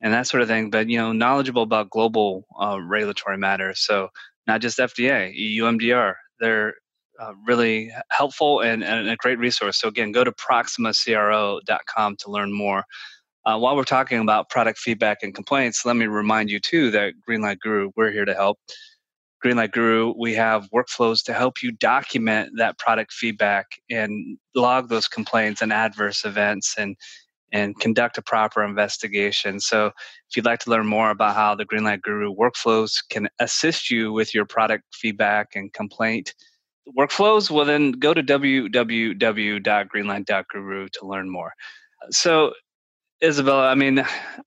and 0.01 0.13
that 0.13 0.27
sort 0.27 0.43
of 0.43 0.49
thing, 0.49 0.69
but 0.69 0.89
you 0.91 0.99
know, 0.99 1.13
knowledgeable 1.13 1.63
about 1.63 1.89
global 1.89 2.45
uh, 2.61 2.79
regulatory 2.81 3.39
matters. 3.39 3.81
So, 3.81 4.09
not 4.47 4.61
just 4.61 4.79
FDA, 4.79 5.33
EU 5.35 5.65
MDR. 5.65 6.15
They're 6.41 6.75
uh, 7.21 7.33
really 7.47 7.93
helpful 8.11 8.61
and, 8.61 8.83
and 8.83 9.09
a 9.09 9.17
great 9.17 9.39
resource. 9.39 9.81
So 9.81 9.89
again, 9.89 10.13
go 10.13 10.25
to 10.25 10.33
proximacro.com 10.33 12.17
to 12.17 12.31
learn 12.31 12.53
more. 12.53 12.85
Uh, 13.47 13.59
while 13.59 13.77
we're 13.77 13.85
talking 13.85 14.21
about 14.21 14.49
product 14.49 14.79
feedback 14.79 15.19
and 15.23 15.35
complaints, 15.35 15.85
let 15.85 15.97
me 15.97 16.07
remind 16.07 16.51
you 16.51 16.59
too 16.59 16.91
that 16.91 17.13
Greenlight 17.29 17.61
Guru, 17.61 17.91
we're 17.97 18.11
here 18.11 18.25
to 18.25 18.35
help. 18.35 18.59
Greenlight 19.45 19.73
Guru, 19.73 20.15
we 20.19 20.33
have 20.35 20.69
workflows 20.75 21.23
to 21.25 21.35
help 21.35 21.63
you 21.63 21.71
document 21.73 22.53
that 22.57 22.79
product 22.79 23.13
feedback 23.13 23.67
and 23.91 24.39
log 24.55 24.89
those 24.89 25.07
complaints 25.07 25.61
and 25.61 25.71
adverse 25.73 26.25
events 26.25 26.75
and 26.79 26.97
and 27.53 27.79
conduct 27.79 28.17
a 28.19 28.23
proper 28.23 28.65
investigation. 28.65 29.61
So, 29.61 29.89
if 29.89 30.37
you'd 30.37 30.47
like 30.47 30.61
to 30.61 30.71
learn 30.71 30.87
more 30.87 31.11
about 31.11 31.37
how 31.37 31.55
the 31.55 31.67
Greenlight 31.67 32.01
Guru 32.03 32.35
workflows 32.35 32.95
can 33.11 33.29
assist 33.39 33.91
you 33.91 34.13
with 34.13 34.35
your 34.35 34.47
product 34.47 34.85
feedback 34.93 35.55
and 35.55 35.73
complaint 35.73 36.35
workflows, 36.99 37.51
well, 37.51 37.65
then 37.65 37.93
go 37.93 38.13
to 38.13 38.23
www.greenlight.guru 38.23 40.89
to 40.89 41.07
learn 41.07 41.31
more. 41.31 41.53
So, 42.11 42.53
Isabella, 43.25 43.69
I 43.69 43.75
mean, 43.75 44.01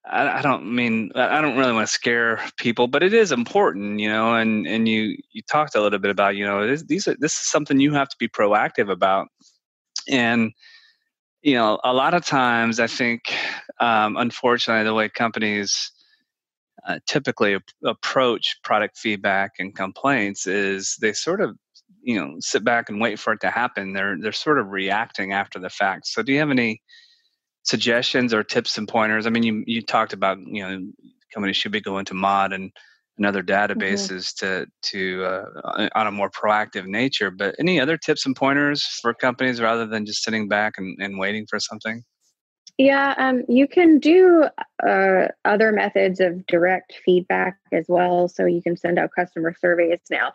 I, 0.06 0.40
I, 0.40 0.42
don't 0.42 0.74
mean 0.76 1.12
I 1.16 1.42
don't 1.42 1.58
really 1.58 1.74
want 1.74 1.88
to 1.88 1.94
scare 1.94 2.40
people, 2.58 2.88
but 2.88 3.02
it 3.02 3.14
is 3.14 3.32
important, 3.32 4.00
you 4.00 4.10
know. 4.10 4.36
And 4.36 4.68
and 4.68 4.88
you 4.88 5.18
you 5.32 5.42
talked 5.50 5.76
a 5.76 5.82
little 5.82 6.00
bit 6.00 6.12
about, 6.12 6.36
you 6.36 6.46
know, 6.46 6.68
this, 6.68 6.84
these 6.84 7.08
are 7.08 7.16
this 7.20 7.34
is 7.34 7.50
something 7.50 7.80
you 7.80 7.94
have 7.94 8.10
to 8.10 8.16
be 8.20 8.28
proactive 8.28 8.92
about, 8.92 9.28
and 10.08 10.52
you 11.42 11.56
know, 11.56 11.80
a 11.84 11.94
lot 11.94 12.14
of 12.14 12.26
times 12.26 12.80
I 12.80 12.88
think, 12.88 13.34
um, 13.80 14.18
unfortunately, 14.18 14.84
the 14.84 14.94
way 14.94 15.10
companies 15.10 15.92
uh, 16.88 17.00
typically 17.08 17.56
ap- 17.56 17.64
approach 17.84 18.58
product 18.64 18.98
feedback 18.98 19.54
and 19.60 19.76
complaints 19.76 20.46
is 20.48 20.98
they 21.02 21.14
sort 21.14 21.42
of 21.42 21.58
you 22.02 22.20
know 22.20 22.36
sit 22.40 22.64
back 22.64 22.90
and 22.90 23.02
wait 23.02 23.20
for 23.20 23.34
it 23.34 23.42
to 23.42 23.50
happen. 23.50 23.94
They're 23.94 24.18
they're 24.20 24.32
sort 24.32 24.60
of 24.60 24.70
reacting 24.70 25.34
after 25.34 25.58
the 25.58 25.70
fact. 25.70 26.08
So, 26.08 26.22
do 26.22 26.32
you 26.32 26.40
have 26.40 26.52
any 26.52 26.82
suggestions 27.68 28.34
or 28.34 28.44
tips 28.44 28.78
and 28.78 28.88
pointers? 28.88 29.28
I 29.28 29.30
mean, 29.30 29.44
you 29.44 29.64
you 29.68 29.82
talked 29.82 30.14
about 30.14 30.40
you 30.40 30.64
know 30.64 30.88
companies 31.34 31.58
should 31.58 31.72
be 31.72 31.82
going 31.82 32.06
to 32.06 32.14
maude 32.14 32.54
and 32.54 32.72
and 33.18 33.26
other 33.26 33.44
mm-hmm. 33.44 33.80
databases 33.80 34.34
mm-hmm. 34.34 34.64
to 34.64 34.68
to 34.92 35.26
uh, 35.26 35.90
on 35.96 36.08
a 36.08 36.12
more 36.12 36.30
proactive 36.30 36.86
nature. 36.86 37.32
But 37.32 37.56
any 37.60 37.80
other 37.80 37.98
tips 37.98 38.26
and 38.26 38.36
pointers 38.36 38.84
for 39.02 39.14
companies 39.14 39.62
rather 39.62 39.86
than 39.86 40.06
just 40.06 40.24
sitting 40.24 40.48
back 40.48 40.74
and, 40.78 40.98
and 41.02 41.20
waiting 41.20 41.46
for 41.50 41.60
something? 41.60 42.04
Yeah, 42.78 43.16
um, 43.18 43.44
you 43.48 43.68
can 43.68 43.98
do 43.98 44.48
uh, 44.88 45.28
other 45.46 45.72
methods 45.72 46.20
of 46.20 46.46
direct 46.46 46.94
feedback 47.04 47.58
as 47.72 47.86
well. 47.88 48.28
So 48.28 48.46
you 48.46 48.62
can 48.62 48.78
send 48.78 49.00
out 49.00 49.10
customer 49.16 49.56
surveys 49.60 50.00
now. 50.12 50.34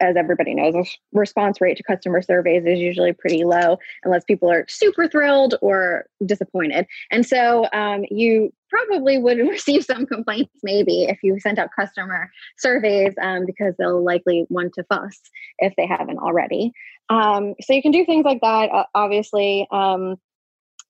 As 0.00 0.16
everybody 0.16 0.54
knows, 0.54 0.96
response 1.12 1.60
rate 1.60 1.76
to 1.78 1.82
customer 1.82 2.22
surveys 2.22 2.64
is 2.66 2.78
usually 2.78 3.12
pretty 3.12 3.44
low 3.44 3.78
unless 4.04 4.22
people 4.22 4.48
are 4.48 4.64
super 4.68 5.08
thrilled 5.08 5.56
or 5.60 6.04
disappointed. 6.24 6.86
And 7.10 7.26
so 7.26 7.66
um, 7.72 8.04
you 8.10 8.52
probably 8.70 9.18
would 9.18 9.38
receive 9.48 9.84
some 9.84 10.06
complaints 10.06 10.52
maybe 10.62 11.04
if 11.04 11.18
you 11.24 11.40
sent 11.40 11.58
out 11.58 11.70
customer 11.74 12.30
surveys 12.58 13.14
um, 13.20 13.44
because 13.44 13.74
they'll 13.76 14.04
likely 14.04 14.46
want 14.50 14.72
to 14.74 14.84
fuss 14.84 15.20
if 15.58 15.74
they 15.76 15.86
haven't 15.86 16.18
already. 16.18 16.72
Um, 17.08 17.54
so 17.60 17.72
you 17.72 17.82
can 17.82 17.92
do 17.92 18.04
things 18.04 18.24
like 18.24 18.40
that, 18.42 18.86
obviously. 18.94 19.66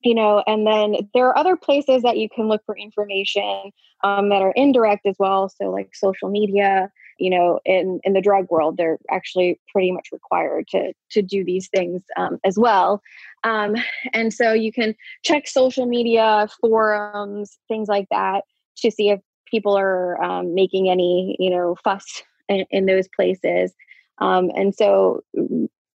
You 0.03 0.15
know, 0.15 0.45
and 0.47 0.67
then 0.67 1.09
there 1.15 1.27
are 1.27 1.39
other 1.39 1.57
places 1.57 2.03
that 2.03 2.19
you 2.19 2.29
can 2.29 2.49
look 2.49 2.63
for 2.65 2.77
information 2.77 3.73
um, 4.05 4.29
that 4.29 4.43
are 4.43 4.53
indirect 4.55 5.07
as 5.07 5.17
well. 5.19 5.49
So, 5.49 5.71
like 5.71 5.95
social 5.95 6.29
media, 6.29 6.91
you 7.19 7.31
know, 7.31 7.61
in 7.65 8.01
in 8.05 8.13
the 8.13 8.21
drug 8.21 8.47
world, 8.51 8.77
they're 8.77 8.99
actually 9.11 9.59
pretty 9.73 9.91
much 9.91 10.09
required 10.13 10.69
to 10.69 10.93
to 11.11 11.23
do 11.23 11.45
these 11.45 11.69
things 11.69 12.03
um, 12.17 12.39
as 12.45 12.59
well. 12.59 13.03
Um, 13.43 13.77
and 14.13 14.33
so 14.33 14.53
you 14.53 14.73
can 14.73 14.95
check 15.25 15.49
social 15.49 15.87
media 15.87 16.49
forums, 16.61 17.59
things 17.69 17.89
like 17.89 18.07
that, 18.11 18.45
to 18.79 18.91
see 18.91 19.11
if 19.11 19.21
people 19.47 19.77
are 19.77 20.23
um, 20.23 20.55
making 20.55 20.91
any, 20.91 21.37
you 21.39 21.51
know, 21.51 21.77
fuss 21.83 22.23
in, 22.49 22.65
in 22.71 22.87
those 22.87 23.09
places. 23.15 23.73
Um, 24.19 24.51
and 24.55 24.75
so 24.75 25.23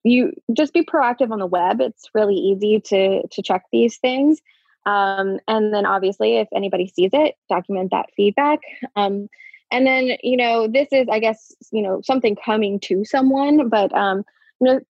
you 0.02 0.32
just 0.52 0.72
be 0.72 0.82
proactive 0.82 1.30
on 1.30 1.38
the 1.38 1.46
web. 1.46 1.80
It's 1.80 2.08
really 2.14 2.36
easy 2.36 2.80
to 2.86 3.26
to 3.26 3.42
check 3.42 3.64
these 3.72 3.96
things. 3.98 4.40
Um, 4.86 5.38
and 5.46 5.74
then 5.74 5.84
obviously, 5.84 6.38
if 6.38 6.48
anybody 6.54 6.86
sees 6.88 7.10
it, 7.12 7.34
document 7.48 7.90
that 7.90 8.06
feedback. 8.16 8.60
Um, 8.96 9.28
and 9.70 9.86
then 9.86 10.12
you 10.22 10.36
know 10.36 10.66
this 10.66 10.88
is 10.92 11.06
i 11.10 11.18
guess 11.18 11.52
you 11.72 11.82
know 11.82 12.00
something 12.02 12.36
coming 12.36 12.78
to 12.80 13.04
someone 13.04 13.68
but 13.68 13.92
um 13.94 14.24
you 14.60 14.66
know 14.66 14.80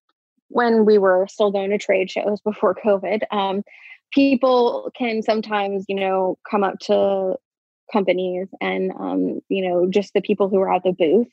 when 0.49 0.85
we 0.85 0.99
were 0.99 1.27
still 1.29 1.51
going 1.51 1.70
to 1.70 1.79
trade 1.79 2.11
shows 2.11 2.40
before 2.40 2.75
covid 2.85 3.23
um 3.31 3.62
people 4.12 4.90
can 4.96 5.23
sometimes 5.23 5.85
you 5.88 5.94
know 5.94 6.38
come 6.49 6.64
up 6.64 6.79
to 6.79 7.37
companies 7.92 8.49
and 8.61 8.92
um 8.99 9.40
you 9.49 9.68
know 9.68 9.88
just 9.88 10.14
the 10.14 10.20
people 10.20 10.49
who 10.49 10.59
are 10.61 10.73
at 10.73 10.83
the 10.83 10.92
booth 10.92 11.29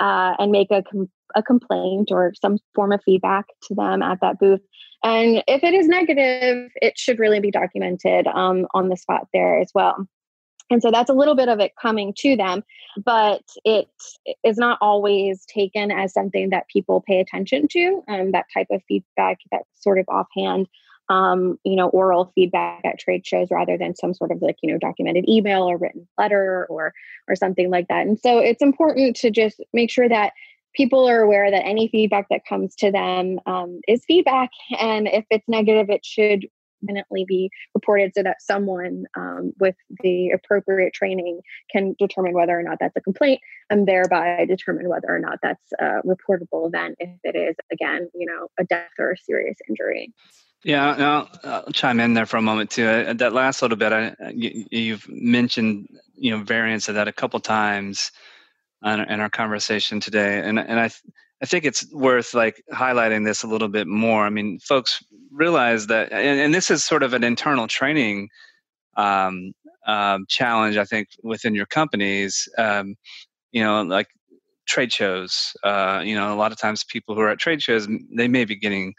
uh, 0.00 0.34
and 0.38 0.50
make 0.50 0.70
a, 0.70 0.82
com- 0.82 1.10
a 1.34 1.42
complaint 1.42 2.10
or 2.10 2.32
some 2.40 2.58
form 2.74 2.92
of 2.92 3.02
feedback 3.04 3.46
to 3.64 3.74
them 3.74 4.02
at 4.02 4.20
that 4.20 4.38
booth. 4.38 4.60
And 5.04 5.42
if 5.48 5.64
it 5.64 5.74
is 5.74 5.88
negative, 5.88 6.70
it 6.76 6.98
should 6.98 7.18
really 7.18 7.40
be 7.40 7.50
documented 7.50 8.26
um, 8.28 8.66
on 8.72 8.88
the 8.88 8.96
spot 8.96 9.26
there 9.32 9.58
as 9.58 9.70
well. 9.74 10.06
And 10.70 10.80
so 10.80 10.90
that's 10.90 11.10
a 11.10 11.14
little 11.14 11.34
bit 11.34 11.48
of 11.48 11.60
it 11.60 11.72
coming 11.80 12.14
to 12.18 12.34
them, 12.34 12.62
but 13.04 13.42
it 13.64 13.88
is 14.42 14.56
not 14.56 14.78
always 14.80 15.44
taken 15.44 15.90
as 15.90 16.14
something 16.14 16.50
that 16.50 16.68
people 16.68 17.04
pay 17.06 17.20
attention 17.20 17.68
to. 17.72 18.02
Um, 18.08 18.32
that 18.32 18.46
type 18.54 18.68
of 18.70 18.80
feedback, 18.88 19.38
that 19.50 19.62
sort 19.74 19.98
of 19.98 20.06
offhand, 20.08 20.68
um, 21.12 21.58
you 21.62 21.76
know, 21.76 21.88
oral 21.90 22.32
feedback 22.34 22.80
at 22.84 22.98
trade 22.98 23.26
shows 23.26 23.48
rather 23.50 23.76
than 23.76 23.94
some 23.94 24.14
sort 24.14 24.30
of 24.30 24.40
like, 24.40 24.56
you 24.62 24.72
know, 24.72 24.78
documented 24.78 25.28
email 25.28 25.64
or 25.64 25.76
written 25.76 26.08
letter 26.18 26.66
or 26.70 26.94
or 27.28 27.36
something 27.36 27.70
like 27.70 27.88
that. 27.88 28.06
And 28.06 28.18
so 28.18 28.38
it's 28.38 28.62
important 28.62 29.16
to 29.16 29.30
just 29.30 29.60
make 29.74 29.90
sure 29.90 30.08
that 30.08 30.32
people 30.74 31.06
are 31.06 31.20
aware 31.20 31.50
that 31.50 31.66
any 31.66 31.88
feedback 31.88 32.28
that 32.30 32.46
comes 32.48 32.74
to 32.76 32.90
them 32.90 33.38
um, 33.44 33.80
is 33.86 34.02
feedback 34.06 34.50
and 34.80 35.06
if 35.06 35.26
it's 35.28 35.46
negative 35.46 35.90
it 35.90 36.02
should 36.02 36.46
definitely 36.84 37.24
be 37.28 37.50
reported 37.74 38.12
so 38.14 38.22
that 38.22 38.42
someone 38.42 39.04
um, 39.16 39.52
with 39.60 39.76
the 40.02 40.30
appropriate 40.30 40.92
training 40.92 41.40
can 41.70 41.94
determine 41.98 42.32
whether 42.32 42.58
or 42.58 42.62
not 42.62 42.78
that's 42.80 42.96
a 42.96 43.00
complaint 43.00 43.40
and 43.70 43.86
thereby 43.86 44.44
determine 44.48 44.88
whether 44.88 45.08
or 45.08 45.18
not 45.18 45.38
that's 45.42 45.72
a 45.78 46.00
reportable 46.04 46.66
event 46.66 46.96
if 46.98 47.10
it 47.22 47.36
is 47.36 47.54
again 47.70 48.08
you 48.14 48.26
know 48.26 48.48
a 48.58 48.64
death 48.64 48.90
or 48.98 49.12
a 49.12 49.16
serious 49.18 49.58
injury 49.68 50.12
yeah, 50.64 50.94
I'll, 50.98 51.28
I'll, 51.44 51.72
chime 51.72 52.00
in 52.00 52.14
there 52.14 52.26
for 52.26 52.36
a 52.36 52.42
moment 52.42 52.70
too. 52.70 52.86
Uh, 52.86 53.12
that 53.14 53.32
last 53.32 53.62
little 53.62 53.76
bit, 53.76 53.92
I, 53.92 54.14
you, 54.30 54.92
have 54.92 55.08
mentioned 55.08 55.88
you 56.16 56.30
know 56.30 56.42
variants 56.42 56.88
of 56.88 56.94
that 56.94 57.08
a 57.08 57.12
couple 57.12 57.40
times 57.40 58.12
in 58.84 59.20
our 59.20 59.30
conversation 59.30 60.00
today, 60.00 60.40
and 60.40 60.58
and 60.58 60.80
I 60.80 60.90
I 61.42 61.46
think 61.46 61.64
it's 61.64 61.92
worth 61.92 62.34
like 62.34 62.62
highlighting 62.72 63.24
this 63.24 63.42
a 63.42 63.48
little 63.48 63.68
bit 63.68 63.88
more. 63.88 64.24
I 64.24 64.30
mean, 64.30 64.60
folks 64.60 65.02
realize 65.32 65.88
that, 65.88 66.12
and, 66.12 66.38
and 66.40 66.54
this 66.54 66.70
is 66.70 66.84
sort 66.84 67.02
of 67.02 67.14
an 67.14 67.24
internal 67.24 67.66
training 67.66 68.28
um, 68.96 69.52
um, 69.86 70.24
challenge, 70.28 70.76
I 70.76 70.84
think, 70.84 71.08
within 71.24 71.56
your 71.56 71.66
companies. 71.66 72.48
Um, 72.56 72.94
you 73.50 73.62
know, 73.62 73.82
like 73.82 74.06
trade 74.68 74.92
shows. 74.92 75.56
Uh, 75.64 76.02
you 76.04 76.14
know, 76.14 76.32
a 76.32 76.36
lot 76.36 76.52
of 76.52 76.58
times 76.58 76.84
people 76.84 77.16
who 77.16 77.20
are 77.22 77.30
at 77.30 77.40
trade 77.40 77.60
shows, 77.60 77.88
they 78.16 78.28
may 78.28 78.44
be 78.44 78.54
getting 78.54 78.94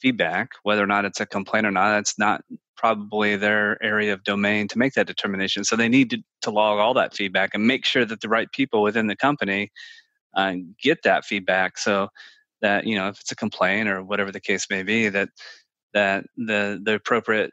feedback, 0.00 0.50
whether 0.62 0.82
or 0.82 0.86
not 0.86 1.04
it's 1.04 1.20
a 1.20 1.26
complaint 1.26 1.66
or 1.66 1.70
not. 1.70 1.98
It's 1.98 2.18
not 2.18 2.42
probably 2.76 3.36
their 3.36 3.82
area 3.82 4.12
of 4.12 4.22
domain 4.24 4.68
to 4.68 4.78
make 4.78 4.92
that 4.94 5.06
determination. 5.06 5.64
So 5.64 5.76
they 5.76 5.88
need 5.88 6.10
to, 6.10 6.18
to 6.42 6.50
log 6.50 6.78
all 6.78 6.94
that 6.94 7.14
feedback 7.14 7.50
and 7.54 7.66
make 7.66 7.84
sure 7.84 8.04
that 8.04 8.20
the 8.20 8.28
right 8.28 8.50
people 8.52 8.82
within 8.82 9.06
the 9.06 9.16
company 9.16 9.70
uh, 10.34 10.54
get 10.80 11.02
that 11.04 11.24
feedback 11.24 11.78
so 11.78 12.08
that 12.60 12.86
you 12.86 12.96
know 12.96 13.08
if 13.08 13.20
it's 13.20 13.32
a 13.32 13.36
complaint 13.36 13.88
or 13.88 14.02
whatever 14.02 14.32
the 14.32 14.40
case 14.40 14.66
may 14.70 14.82
be 14.82 15.08
that 15.08 15.28
that 15.94 16.24
the 16.36 16.80
the 16.82 16.94
appropriate 16.94 17.52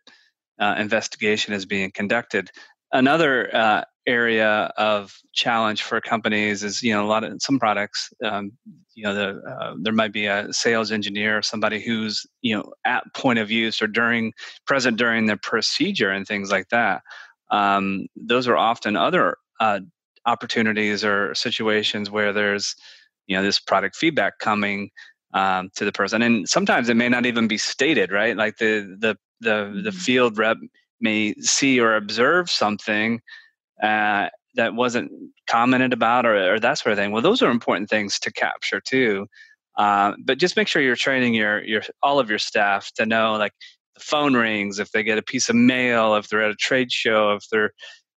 uh, 0.60 0.76
investigation 0.78 1.54
is 1.54 1.66
being 1.66 1.92
conducted 1.92 2.50
another 2.92 3.54
uh, 3.56 3.84
area 4.06 4.72
of 4.78 5.16
challenge 5.34 5.82
for 5.84 6.02
companies 6.02 6.64
is 6.64 6.84
you 6.84 6.94
know 6.94 7.06
a 7.06 7.08
lot 7.08 7.24
of 7.24 7.42
some 7.42 7.58
products 7.58 8.12
um, 8.24 8.52
you 8.96 9.04
know 9.04 9.14
the, 9.14 9.42
uh, 9.50 9.74
there 9.82 9.94
might 9.94 10.12
be 10.12 10.26
a 10.26 10.52
sales 10.52 10.92
engineer 10.92 11.38
or 11.38 11.42
somebody 11.42 11.82
who's 11.82 12.26
you 12.42 12.56
know 12.56 12.74
at 12.86 13.04
point 13.14 13.40
of 13.40 13.50
use 13.50 13.82
or 13.82 13.88
during 13.88 14.34
present 14.66 14.98
during 14.98 15.26
the 15.26 15.38
procedure 15.38 16.12
and 16.12 16.28
things 16.28 16.52
like 16.52 16.70
that. 16.70 17.02
Um, 17.52 18.08
those 18.16 18.48
are 18.48 18.58
often 18.58 18.96
other 18.96 19.38
uh, 19.60 19.80
opportunities 20.26 21.04
or 21.04 21.34
situations 21.36 22.10
where 22.10 22.34
there's 22.34 22.76
you 23.28 23.36
know 23.36 23.44
this 23.44 23.60
product 23.60 23.96
feedback 23.96 24.40
coming 24.40 24.90
um, 25.34 25.70
to 25.76 25.86
the 25.86 25.92
person. 25.92 26.22
And 26.22 26.48
sometimes 26.48 26.90
it 26.90 26.98
may 26.98 27.10
not 27.10 27.26
even 27.26 27.48
be 27.48 27.58
stated 27.58 28.12
right? 28.12 28.36
Like 28.38 28.58
the 28.58 28.96
the 29.00 29.18
the, 29.40 29.82
the 29.84 29.90
mm-hmm. 29.90 29.98
field 29.98 30.38
rep 30.38 30.58
may 31.02 31.34
see 31.36 31.80
or 31.80 31.96
observe 31.96 32.50
something 32.50 33.20
uh, 33.84 34.30
that 34.56 34.74
wasn't 34.74 35.12
commented 35.48 35.94
about 35.94 36.26
or, 36.26 36.54
or, 36.54 36.60
that 36.60 36.78
sort 36.78 36.94
of 36.94 36.98
thing. 36.98 37.12
Well 37.12 37.22
those 37.22 37.42
are 37.42 37.52
important 37.52 37.90
things 37.90 38.18
to 38.20 38.32
capture 38.32 38.82
too. 38.82 39.28
Uh, 39.78 40.14
but 40.24 40.38
just 40.38 40.56
make 40.56 40.68
sure 40.68 40.82
you're 40.82 40.96
training 40.96 41.34
your 41.34 41.64
your 41.64 41.82
all 42.02 42.20
of 42.20 42.30
your 42.30 42.40
staff 42.40 42.92
to 42.94 43.06
know 43.06 43.36
like 43.36 43.54
the 43.96 44.00
phone 44.00 44.36
rings 44.36 44.80
if 44.80 44.92
they 44.92 45.04
get 45.04 45.18
a 45.18 45.24
piece 45.24 45.50
of 45.50 45.56
mail 45.56 46.16
if 46.16 46.30
they're 46.30 46.44
at 46.44 46.52
a 46.52 46.56
trade 46.56 46.92
show 46.92 47.34
if 47.34 47.44
they're 47.52 47.74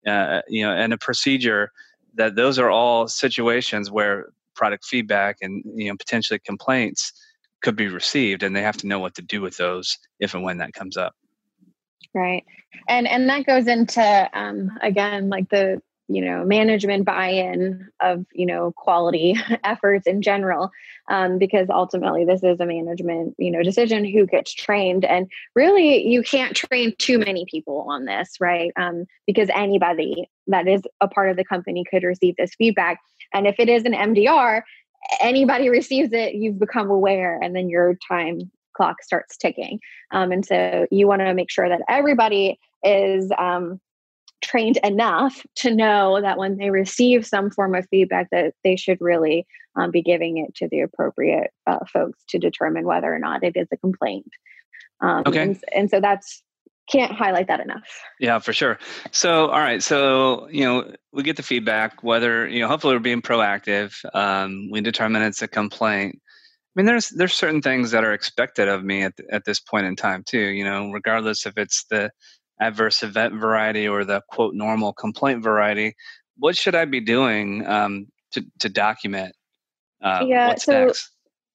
uh, 0.06 0.42
you 0.48 0.64
know 0.64 0.76
in 0.76 0.92
a 0.92 0.98
procedure 0.98 1.70
that 2.14 2.34
those 2.34 2.58
are 2.58 2.70
all 2.70 3.06
situations 3.06 3.90
where 3.90 4.26
product 4.56 4.84
feedback 4.84 5.36
and 5.40 5.62
you 5.76 5.88
know 5.88 5.96
potentially 5.96 6.40
complaints 6.44 7.12
could 7.62 7.76
be 7.76 7.88
received 7.88 8.42
and 8.42 8.54
they 8.54 8.62
have 8.62 8.76
to 8.76 8.88
know 8.88 8.98
what 8.98 9.14
to 9.14 9.22
do 9.22 9.40
with 9.40 9.56
those 9.56 9.96
if 10.20 10.34
and 10.34 10.42
when 10.42 10.58
that 10.58 10.74
comes 10.74 10.96
up 10.96 11.14
right? 12.14 12.44
And 12.88 13.06
and 13.06 13.28
that 13.28 13.46
goes 13.46 13.66
into 13.66 14.30
um, 14.32 14.70
again 14.80 15.28
like 15.28 15.48
the 15.50 15.82
you 16.08 16.22
know 16.22 16.44
management 16.44 17.06
buy-in 17.06 17.88
of 18.00 18.26
you 18.32 18.44
know 18.44 18.72
quality 18.76 19.36
efforts 19.64 20.06
in 20.06 20.20
general 20.20 20.70
um, 21.08 21.38
because 21.38 21.68
ultimately 21.70 22.24
this 22.24 22.42
is 22.42 22.60
a 22.60 22.66
management 22.66 23.34
you 23.38 23.50
know 23.50 23.62
decision 23.62 24.04
who 24.04 24.26
gets 24.26 24.52
trained. 24.52 25.04
And 25.04 25.30
really 25.54 26.06
you 26.06 26.22
can't 26.22 26.56
train 26.56 26.94
too 26.98 27.18
many 27.18 27.46
people 27.50 27.86
on 27.88 28.04
this 28.04 28.34
right? 28.40 28.72
Um, 28.76 29.06
because 29.26 29.48
anybody 29.54 30.28
that 30.46 30.68
is 30.68 30.82
a 31.00 31.08
part 31.08 31.30
of 31.30 31.36
the 31.36 31.44
company 31.44 31.84
could 31.90 32.02
receive 32.02 32.36
this 32.36 32.54
feedback. 32.56 33.00
And 33.32 33.46
if 33.46 33.56
it 33.58 33.68
is 33.68 33.84
an 33.84 33.92
mdr 33.92 34.62
anybody 35.20 35.68
receives 35.68 36.10
it 36.12 36.34
you've 36.34 36.58
become 36.58 36.90
aware 36.90 37.38
and 37.42 37.54
then 37.54 37.68
your 37.68 37.96
time 38.08 38.50
clock 38.74 39.02
starts 39.02 39.36
ticking. 39.36 39.80
Um, 40.10 40.32
and 40.32 40.44
so 40.44 40.86
you 40.90 41.06
want 41.06 41.20
to 41.20 41.34
make 41.34 41.50
sure 41.50 41.68
that 41.68 41.82
everybody 41.88 42.58
is 42.82 43.30
um, 43.38 43.80
trained 44.42 44.78
enough 44.84 45.44
to 45.56 45.74
know 45.74 46.20
that 46.20 46.38
when 46.38 46.56
they 46.58 46.70
receive 46.70 47.26
some 47.26 47.50
form 47.50 47.74
of 47.74 47.86
feedback 47.88 48.28
that 48.30 48.54
they 48.62 48.76
should 48.76 49.00
really 49.00 49.46
um, 49.76 49.90
be 49.90 50.02
giving 50.02 50.38
it 50.38 50.54
to 50.56 50.68
the 50.68 50.80
appropriate 50.80 51.50
uh, 51.66 51.84
folks 51.92 52.22
to 52.28 52.38
determine 52.38 52.84
whether 52.84 53.12
or 53.12 53.18
not 53.18 53.42
it 53.42 53.56
is 53.56 53.68
a 53.72 53.76
complaint. 53.76 54.30
Um, 55.00 55.24
okay. 55.26 55.42
and, 55.42 55.64
and 55.74 55.90
so 55.90 56.00
that's 56.00 56.42
can't 56.90 57.12
highlight 57.12 57.48
that 57.48 57.60
enough. 57.60 58.02
Yeah 58.20 58.38
for 58.38 58.52
sure. 58.52 58.78
So 59.10 59.48
all 59.48 59.58
right 59.58 59.82
so 59.82 60.48
you 60.50 60.64
know 60.64 60.92
we 61.12 61.22
get 61.22 61.36
the 61.36 61.42
feedback 61.42 62.02
whether 62.02 62.46
you 62.46 62.60
know 62.60 62.68
hopefully 62.68 62.94
we're 62.94 63.00
being 63.00 63.22
proactive 63.22 63.94
um, 64.14 64.68
we 64.70 64.80
determine 64.82 65.22
it's 65.22 65.40
a 65.40 65.48
complaint 65.48 66.20
mean, 66.74 66.86
there's 66.86 67.10
there's 67.10 67.34
certain 67.34 67.62
things 67.62 67.90
that 67.92 68.04
are 68.04 68.12
expected 68.12 68.68
of 68.68 68.84
me 68.84 69.02
at 69.02 69.14
at 69.30 69.44
this 69.44 69.60
point 69.60 69.86
in 69.86 69.96
time 69.96 70.24
too. 70.26 70.38
You 70.38 70.64
know, 70.64 70.90
regardless 70.90 71.46
if 71.46 71.56
it's 71.56 71.84
the 71.90 72.10
adverse 72.60 73.02
event 73.02 73.34
variety 73.34 73.88
or 73.88 74.04
the 74.04 74.22
quote 74.28 74.54
normal 74.54 74.92
complaint 74.92 75.42
variety 75.42 75.94
what 76.38 76.56
should 76.56 76.74
i 76.74 76.84
be 76.84 77.00
doing 77.00 77.66
um, 77.66 78.06
to, 78.32 78.44
to 78.58 78.68
document 78.68 79.34
uh, 80.02 80.24
yeah 80.26 80.54
so 80.54 80.86
next? 80.86 81.10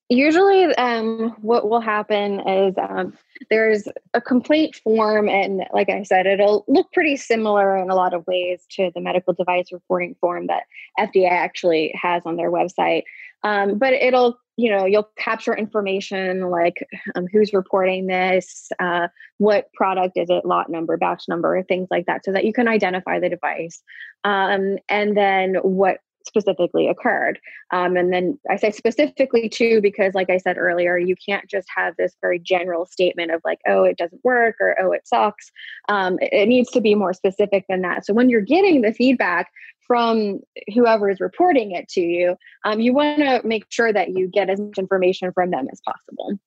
usually 0.10 0.66
um, 0.76 1.36
what 1.42 1.70
will 1.70 1.80
happen 1.80 2.40
is 2.48 2.76
um, 2.78 3.14
there's 3.50 3.88
a 4.14 4.20
complaint 4.20 4.76
form 4.76 5.30
and 5.30 5.64
like 5.74 5.90
i 5.90 6.04
said 6.04 6.26
it'll 6.26 6.66
look 6.68 6.92
pretty 6.92 7.16
similar 7.16 7.78
in 7.78 7.90
a 7.90 7.96
lot 7.96 8.14
of 8.14 8.26
ways 8.28 8.66
to 8.70 8.92
the 8.94 9.02
medical 9.02 9.34
device 9.34 9.72
reporting 9.72 10.16
form 10.20 10.48
that 10.48 10.64
fda 11.00 11.30
actually 11.30 11.94
has 12.00 12.24
on 12.26 12.36
their 12.36 12.52
website 12.52 13.04
um, 13.44 13.78
but 13.78 13.94
it'll 13.94 14.38
you 14.58 14.70
know 14.70 14.86
you'll 14.86 15.10
capture 15.18 15.56
information 15.56 16.50
like 16.50 16.86
um, 17.16 17.26
who's 17.32 17.54
reporting 17.54 18.08
this 18.08 18.70
uh, 18.80 19.08
what 19.38 19.72
product 19.74 20.18
is 20.18 20.30
it 20.30 20.46
lot 20.46 20.70
number 20.70 20.98
batch 20.98 21.24
number 21.28 21.62
things 21.64 21.88
like 21.90 22.06
that 22.06 22.26
so 22.26 22.32
that 22.32 22.46
you 22.46 22.54
can 22.54 22.68
identify 22.68 23.20
the 23.20 23.30
device 23.30 23.82
um, 24.24 24.78
and 24.90 25.16
then 25.16 25.56
what 25.62 26.00
specifically 26.30 26.88
occurred. 26.88 27.40
Um, 27.72 27.98
and 27.98 28.14
then 28.14 28.40
I 28.50 28.56
say 28.56 28.72
specifically 28.72 29.50
too, 29.50 29.82
because 29.82 30.14
like 30.14 30.30
I 30.30 30.38
said 30.38 30.58
earlier, 30.58 30.98
you 30.98 31.16
can't 31.16 31.50
just 31.50 31.68
have 31.76 31.96
this 31.98 32.16
very 32.22 32.40
general 32.40 32.86
statement 32.86 33.32
of 33.32 33.42
like, 33.44 33.60
oh, 33.68 33.84
it 33.84 33.98
doesn't 33.98 34.24
work 34.24 34.56
or 34.60 34.80
oh, 34.80 34.92
it 34.92 35.08
sucks. 35.08 35.52
Um, 35.90 36.18
it, 36.22 36.30
it 36.32 36.48
needs 36.48 36.70
to 36.72 36.82
be 36.82 36.96
more 36.96 37.14
specific 37.14 37.66
than 37.68 37.82
that. 37.82 38.06
So 38.06 38.14
when 38.14 38.30
you're 38.30 38.42
getting 38.42 38.82
the 38.82 38.94
feedback 38.94 39.50
from 39.90 40.40
whoever 40.76 41.10
is 41.10 41.20
reporting 41.20 41.72
it 41.72 41.90
to 41.90 42.00
you, 42.00 42.36
um, 42.64 42.80
you 42.80 42.94
want 42.94 43.18
to 43.18 43.42
make 43.44 43.66
sure 43.70 43.92
that 43.92 44.10
you 44.10 44.28
get 44.28 44.48
as 44.48 44.60
much 44.60 44.78
information 44.78 45.32
from 45.34 45.50
them 45.50 45.68
as 45.72 45.82
possible. 45.82 46.38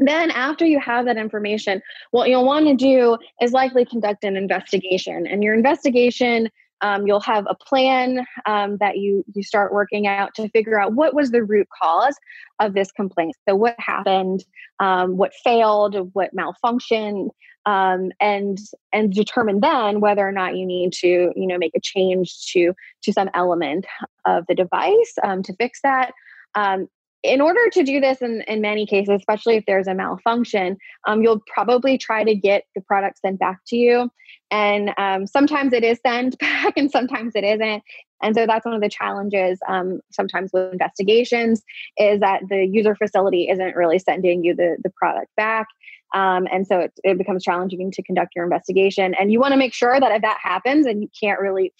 Then, 0.00 0.32
after 0.32 0.64
you 0.64 0.80
have 0.80 1.04
that 1.04 1.16
information, 1.16 1.82
what 2.10 2.28
you'll 2.28 2.44
want 2.44 2.66
to 2.66 2.74
do 2.74 3.16
is 3.40 3.52
likely 3.52 3.84
conduct 3.84 4.24
an 4.24 4.36
investigation. 4.36 5.26
And 5.28 5.44
your 5.44 5.54
investigation 5.54 6.48
um, 6.82 7.06
you'll 7.06 7.20
have 7.20 7.46
a 7.48 7.54
plan 7.54 8.24
um, 8.46 8.78
that 8.78 8.96
you 8.96 9.24
you 9.34 9.42
start 9.42 9.72
working 9.72 10.06
out 10.06 10.34
to 10.34 10.48
figure 10.48 10.80
out 10.80 10.94
what 10.94 11.14
was 11.14 11.30
the 11.30 11.44
root 11.44 11.68
cause 11.82 12.16
of 12.58 12.74
this 12.74 12.90
complaint 12.92 13.36
so 13.48 13.54
what 13.54 13.74
happened 13.78 14.44
um, 14.78 15.16
what 15.16 15.32
failed 15.44 16.10
what 16.14 16.30
malfunctioned 16.34 17.28
um, 17.66 18.10
and 18.20 18.58
and 18.92 19.12
determine 19.12 19.60
then 19.60 20.00
whether 20.00 20.26
or 20.26 20.32
not 20.32 20.56
you 20.56 20.66
need 20.66 20.92
to 20.92 21.32
you 21.34 21.46
know 21.46 21.58
make 21.58 21.72
a 21.76 21.80
change 21.80 22.46
to 22.52 22.72
to 23.02 23.12
some 23.12 23.30
element 23.34 23.86
of 24.26 24.44
the 24.48 24.54
device 24.54 25.14
um, 25.22 25.42
to 25.42 25.54
fix 25.54 25.80
that 25.82 26.12
um, 26.54 26.88
in 27.22 27.40
order 27.40 27.68
to 27.72 27.82
do 27.82 28.00
this 28.00 28.22
in, 28.22 28.42
in 28.42 28.60
many 28.60 28.86
cases, 28.86 29.14
especially 29.18 29.56
if 29.56 29.64
there's 29.66 29.86
a 29.86 29.94
malfunction, 29.94 30.76
um, 31.06 31.22
you'll 31.22 31.42
probably 31.52 31.98
try 31.98 32.24
to 32.24 32.34
get 32.34 32.64
the 32.74 32.80
product 32.80 33.18
sent 33.18 33.38
back 33.38 33.58
to 33.66 33.76
you. 33.76 34.10
And 34.50 34.92
um, 34.96 35.26
sometimes 35.26 35.72
it 35.72 35.84
is 35.84 36.00
sent 36.04 36.38
back 36.40 36.74
and 36.76 36.90
sometimes 36.90 37.32
it 37.34 37.44
isn't. 37.44 37.82
And 38.22 38.34
so 38.34 38.46
that's 38.46 38.66
one 38.66 38.74
of 38.74 38.82
the 38.82 38.88
challenges 38.88 39.58
um, 39.68 40.00
sometimes 40.10 40.50
with 40.52 40.72
investigations 40.72 41.62
is 41.96 42.20
that 42.20 42.42
the 42.48 42.66
user 42.66 42.94
facility 42.94 43.48
isn't 43.48 43.76
really 43.76 43.98
sending 43.98 44.44
you 44.44 44.54
the, 44.54 44.76
the 44.82 44.90
product 44.90 45.28
back. 45.36 45.66
Um, 46.14 46.46
and 46.52 46.66
so 46.66 46.80
it, 46.80 46.92
it 47.04 47.18
becomes 47.18 47.44
challenging 47.44 47.90
to 47.92 48.02
conduct 48.02 48.34
your 48.34 48.44
investigation. 48.44 49.14
And 49.14 49.32
you 49.32 49.40
want 49.40 49.52
to 49.52 49.58
make 49.58 49.74
sure 49.74 49.98
that 49.98 50.12
if 50.12 50.22
that 50.22 50.38
happens 50.42 50.86
and 50.86 51.02
you 51.02 51.08
can't 51.20 51.40
really 51.40 51.72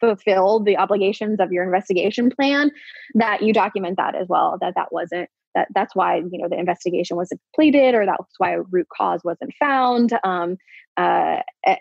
fulfill 0.00 0.60
the 0.60 0.76
obligations 0.76 1.40
of 1.40 1.52
your 1.52 1.64
investigation 1.64 2.30
plan 2.30 2.70
that 3.14 3.42
you 3.42 3.52
document 3.52 3.96
that 3.96 4.14
as 4.14 4.26
well 4.28 4.58
that 4.60 4.74
that 4.74 4.92
wasn't 4.92 5.28
that 5.54 5.68
that's 5.74 5.94
why 5.94 6.16
you 6.16 6.38
know 6.38 6.48
the 6.48 6.58
investigation 6.58 7.16
wasn't 7.16 7.40
completed 7.54 7.94
or 7.94 8.04
that's 8.04 8.34
why 8.38 8.54
root 8.70 8.86
cause 8.94 9.20
wasn't 9.24 9.52
found 9.58 10.12
um, 10.24 10.56
uh, 10.96 11.40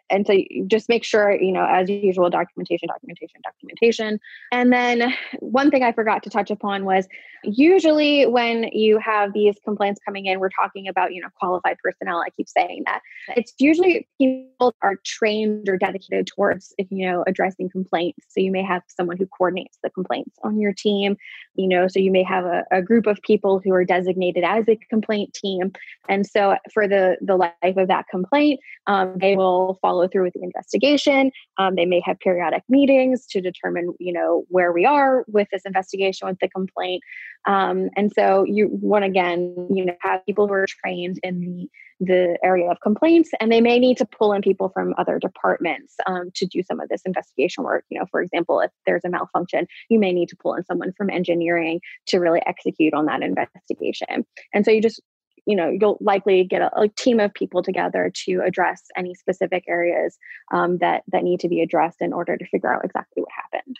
and 0.09 0.25
so 0.25 0.33
just 0.67 0.89
make 0.89 1.03
sure 1.03 1.39
you 1.39 1.51
know 1.51 1.65
as 1.69 1.89
usual 1.89 2.29
documentation 2.29 2.87
documentation 2.87 3.41
documentation. 3.43 4.19
And 4.51 4.71
then 4.71 5.13
one 5.39 5.69
thing 5.69 5.83
i 5.83 5.91
forgot 5.91 6.23
to 6.23 6.29
touch 6.29 6.49
upon 6.49 6.85
was 6.85 7.07
usually 7.43 8.25
when 8.25 8.69
you 8.71 8.97
have 8.99 9.33
these 9.33 9.55
complaints 9.65 9.99
coming 10.05 10.25
in 10.25 10.39
we're 10.39 10.49
talking 10.49 10.87
about 10.87 11.13
you 11.13 11.21
know 11.21 11.27
qualified 11.39 11.77
personnel. 11.83 12.19
I 12.25 12.29
keep 12.29 12.47
saying 12.49 12.83
that. 12.85 13.01
It's 13.35 13.53
usually 13.59 14.07
people 14.19 14.75
are 14.81 14.95
trained 15.05 15.69
or 15.69 15.77
dedicated 15.77 16.27
towards 16.27 16.73
you 16.89 17.07
know 17.07 17.23
addressing 17.27 17.69
complaints. 17.69 18.25
So 18.29 18.41
you 18.41 18.51
may 18.51 18.63
have 18.63 18.81
someone 18.87 19.17
who 19.17 19.27
coordinates 19.27 19.77
the 19.83 19.89
complaints 19.89 20.37
on 20.43 20.59
your 20.59 20.73
team 20.73 21.17
you 21.55 21.67
know 21.67 21.87
so 21.87 21.99
you 21.99 22.11
may 22.11 22.23
have 22.23 22.45
a, 22.45 22.63
a 22.71 22.81
group 22.81 23.05
of 23.05 23.21
people 23.21 23.61
who 23.63 23.71
are 23.73 23.85
designated 23.85 24.43
as 24.43 24.67
a 24.67 24.75
complaint 24.89 25.33
team. 25.33 25.71
And 26.09 26.25
so 26.25 26.55
for 26.73 26.87
the 26.87 27.17
the 27.21 27.35
life 27.35 27.77
of 27.77 27.87
that 27.89 28.07
complaint 28.07 28.59
um, 28.87 29.02
they 29.17 29.35
will 29.35 29.77
follow 29.81 30.07
through 30.07 30.23
with 30.23 30.33
the 30.33 30.43
investigation. 30.43 31.31
Um, 31.57 31.75
they 31.75 31.85
may 31.85 32.01
have 32.05 32.19
periodic 32.19 32.63
meetings 32.69 33.25
to 33.27 33.41
determine 33.41 33.93
you 33.99 34.13
know 34.13 34.43
where 34.49 34.71
we 34.71 34.85
are 34.85 35.23
with 35.27 35.47
this 35.51 35.63
investigation 35.65 36.27
with 36.27 36.39
the 36.39 36.49
complaint. 36.49 37.03
Um, 37.45 37.89
and 37.95 38.11
so 38.13 38.45
you 38.47 38.69
want 38.71 39.05
again 39.05 39.55
you 39.73 39.85
know 39.85 39.95
have 40.01 40.25
people 40.25 40.47
who 40.47 40.53
are 40.53 40.67
trained 40.67 41.19
in 41.23 41.39
the 41.39 41.69
the 41.99 42.37
area 42.43 42.69
of 42.69 42.77
complaints 42.81 43.29
and 43.39 43.51
they 43.51 43.61
may 43.61 43.79
need 43.79 43.95
to 43.97 44.05
pull 44.05 44.33
in 44.33 44.41
people 44.41 44.69
from 44.69 44.93
other 44.97 45.19
departments 45.19 45.95
um, 46.05 46.31
to 46.35 46.45
do 46.45 46.61
some 46.63 46.79
of 46.79 46.89
this 46.89 47.01
investigation 47.05 47.63
work. 47.63 47.85
You 47.89 47.99
know 47.99 48.05
for 48.11 48.21
example 48.21 48.59
if 48.59 48.71
there's 48.85 49.05
a 49.05 49.09
malfunction 49.09 49.67
you 49.89 49.99
may 49.99 50.11
need 50.11 50.29
to 50.29 50.35
pull 50.35 50.55
in 50.55 50.65
someone 50.65 50.93
from 50.97 51.09
engineering 51.09 51.79
to 52.07 52.19
really 52.19 52.41
execute 52.45 52.93
on 52.93 53.05
that 53.05 53.21
investigation. 53.21 54.25
And 54.53 54.65
so 54.65 54.71
you 54.71 54.81
just 54.81 55.01
you 55.45 55.55
know 55.55 55.69
you'll 55.69 55.97
likely 56.01 56.43
get 56.43 56.61
a, 56.61 56.71
a 56.79 56.87
team 56.87 57.19
of 57.19 57.33
people 57.33 57.63
together 57.63 58.11
to 58.13 58.41
address 58.45 58.83
any 58.95 59.13
specific 59.13 59.63
areas 59.67 60.17
um, 60.51 60.77
that 60.79 61.03
that 61.11 61.23
need 61.23 61.39
to 61.39 61.49
be 61.49 61.61
addressed 61.61 62.01
in 62.01 62.13
order 62.13 62.37
to 62.37 62.45
figure 62.47 62.73
out 62.73 62.83
exactly 62.85 63.21
what 63.21 63.31
happened 63.31 63.77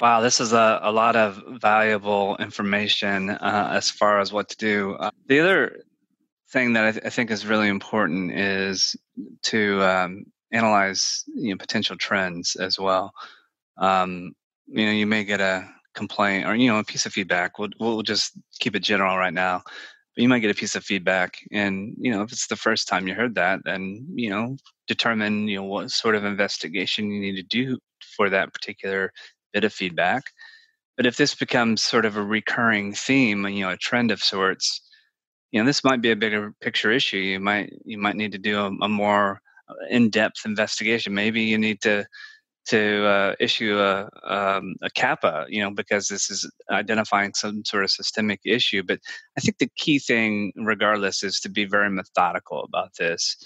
Wow, 0.00 0.20
this 0.20 0.40
is 0.40 0.52
a, 0.52 0.78
a 0.82 0.92
lot 0.92 1.16
of 1.16 1.42
valuable 1.60 2.36
information 2.36 3.30
uh, 3.30 3.70
as 3.72 3.90
far 3.90 4.20
as 4.20 4.30
what 4.30 4.50
to 4.50 4.56
do. 4.58 4.92
Uh, 4.92 5.10
the 5.26 5.40
other 5.40 5.80
thing 6.50 6.74
that 6.74 6.84
I, 6.84 6.92
th- 6.92 7.04
I, 7.06 7.08
think 7.08 7.30
is 7.30 7.46
really 7.46 7.68
important 7.68 8.30
is 8.32 8.94
to 9.44 9.82
um, 9.82 10.26
analyze 10.52 11.24
you 11.34 11.50
know, 11.50 11.56
potential 11.56 11.96
trends 11.96 12.56
as 12.56 12.78
well. 12.78 13.12
Um, 13.78 14.32
you 14.66 14.84
know, 14.84 14.92
you 14.92 15.06
may 15.06 15.24
get 15.24 15.40
a 15.40 15.66
complaint 15.96 16.46
or 16.46 16.54
you 16.54 16.68
know 16.70 16.78
a 16.78 16.84
piece 16.84 17.06
of 17.06 17.12
feedback. 17.12 17.58
We'll 17.58 17.70
we'll 17.80 18.02
just 18.02 18.32
keep 18.60 18.76
it 18.76 18.80
general 18.80 19.16
right 19.16 19.34
now. 19.34 19.62
But 20.14 20.22
you 20.22 20.28
might 20.28 20.38
get 20.40 20.50
a 20.50 20.54
piece 20.54 20.76
of 20.76 20.84
feedback, 20.84 21.38
and 21.50 21.94
you 21.98 22.12
know 22.12 22.22
if 22.22 22.30
it's 22.32 22.46
the 22.46 22.56
first 22.56 22.86
time 22.86 23.08
you 23.08 23.14
heard 23.14 23.34
that, 23.34 23.60
then 23.64 24.06
you 24.14 24.30
know 24.30 24.56
determine 24.86 25.48
you 25.48 25.56
know 25.56 25.64
what 25.64 25.90
sort 25.90 26.14
of 26.14 26.24
investigation 26.24 27.10
you 27.10 27.20
need 27.20 27.36
to 27.36 27.42
do 27.42 27.78
for 28.16 28.30
that 28.30 28.52
particular 28.52 29.12
bit 29.52 29.64
of 29.64 29.72
feedback. 29.72 30.24
But 30.96 31.06
if 31.06 31.16
this 31.16 31.34
becomes 31.34 31.82
sort 31.82 32.06
of 32.06 32.16
a 32.16 32.22
recurring 32.22 32.94
theme, 32.94 33.46
you 33.48 33.60
know, 33.60 33.70
a 33.70 33.76
trend 33.76 34.10
of 34.10 34.22
sorts, 34.22 34.80
you 35.52 35.60
know, 35.60 35.66
this 35.66 35.84
might 35.84 36.00
be 36.00 36.10
a 36.10 36.16
bigger 36.16 36.54
picture 36.60 36.90
issue. 36.90 37.18
You 37.18 37.40
might 37.40 37.72
you 37.84 37.98
might 37.98 38.16
need 38.16 38.32
to 38.32 38.38
do 38.38 38.58
a, 38.58 38.66
a 38.82 38.88
more 38.88 39.40
uh, 39.68 39.74
in-depth 39.90 40.46
investigation. 40.46 41.14
Maybe 41.14 41.42
you 41.42 41.58
need 41.58 41.80
to 41.82 42.06
to 42.66 43.06
uh, 43.06 43.34
issue 43.40 43.78
a 43.78 44.08
um, 44.24 44.74
a 44.82 45.46
you 45.48 45.62
know, 45.62 45.70
because 45.70 46.08
this 46.08 46.30
is 46.30 46.50
identifying 46.70 47.32
some 47.34 47.64
sort 47.64 47.84
of 47.84 47.90
systemic 47.90 48.40
issue. 48.44 48.82
But 48.82 49.00
I 49.36 49.40
think 49.40 49.58
the 49.58 49.70
key 49.76 49.98
thing, 49.98 50.52
regardless, 50.56 51.22
is 51.22 51.40
to 51.40 51.48
be 51.48 51.64
very 51.64 51.90
methodical 51.90 52.64
about 52.64 52.90
this. 52.98 53.36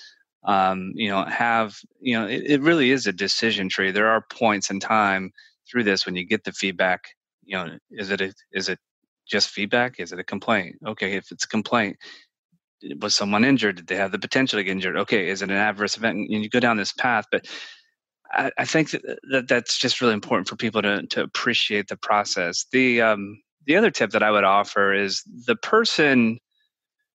Um, 0.44 0.92
you 0.94 1.10
know, 1.10 1.24
have 1.24 1.76
you 2.00 2.18
know, 2.18 2.26
it, 2.26 2.44
it 2.46 2.60
really 2.62 2.90
is 2.90 3.06
a 3.06 3.12
decision 3.12 3.68
tree. 3.68 3.90
There 3.90 4.08
are 4.08 4.24
points 4.30 4.70
in 4.70 4.80
time 4.80 5.32
through 5.70 5.84
this 5.84 6.06
when 6.06 6.16
you 6.16 6.24
get 6.24 6.44
the 6.44 6.52
feedback 6.52 7.00
you 7.50 7.56
know 7.56 7.78
is 7.90 8.10
it 8.10 8.20
a, 8.20 8.32
is 8.52 8.68
it 8.68 8.78
just 9.26 9.50
feedback 9.50 9.98
is 9.98 10.12
it 10.12 10.18
a 10.18 10.24
complaint 10.24 10.76
okay 10.86 11.14
if 11.14 11.30
it's 11.30 11.44
a 11.44 11.48
complaint 11.48 11.96
was 13.00 13.14
someone 13.14 13.44
injured 13.44 13.76
did 13.76 13.86
they 13.86 13.96
have 13.96 14.12
the 14.12 14.18
potential 14.18 14.58
to 14.58 14.64
get 14.64 14.70
injured 14.70 14.96
okay 14.96 15.28
is 15.28 15.42
it 15.42 15.50
an 15.50 15.56
adverse 15.56 15.96
event 15.96 16.16
and 16.16 16.42
you 16.42 16.48
go 16.48 16.60
down 16.60 16.76
this 16.76 16.92
path 16.92 17.26
but 17.30 17.46
I, 18.32 18.50
I 18.58 18.64
think 18.64 18.90
that, 18.90 19.18
that 19.30 19.48
that's 19.48 19.78
just 19.78 20.00
really 20.00 20.14
important 20.14 20.48
for 20.48 20.56
people 20.56 20.82
to 20.82 21.06
to 21.06 21.22
appreciate 21.22 21.88
the 21.88 21.96
process 21.96 22.66
the 22.72 23.00
um 23.02 23.40
the 23.66 23.76
other 23.76 23.90
tip 23.90 24.10
that 24.10 24.22
i 24.22 24.30
would 24.30 24.44
offer 24.44 24.92
is 24.92 25.22
the 25.46 25.56
person 25.56 26.38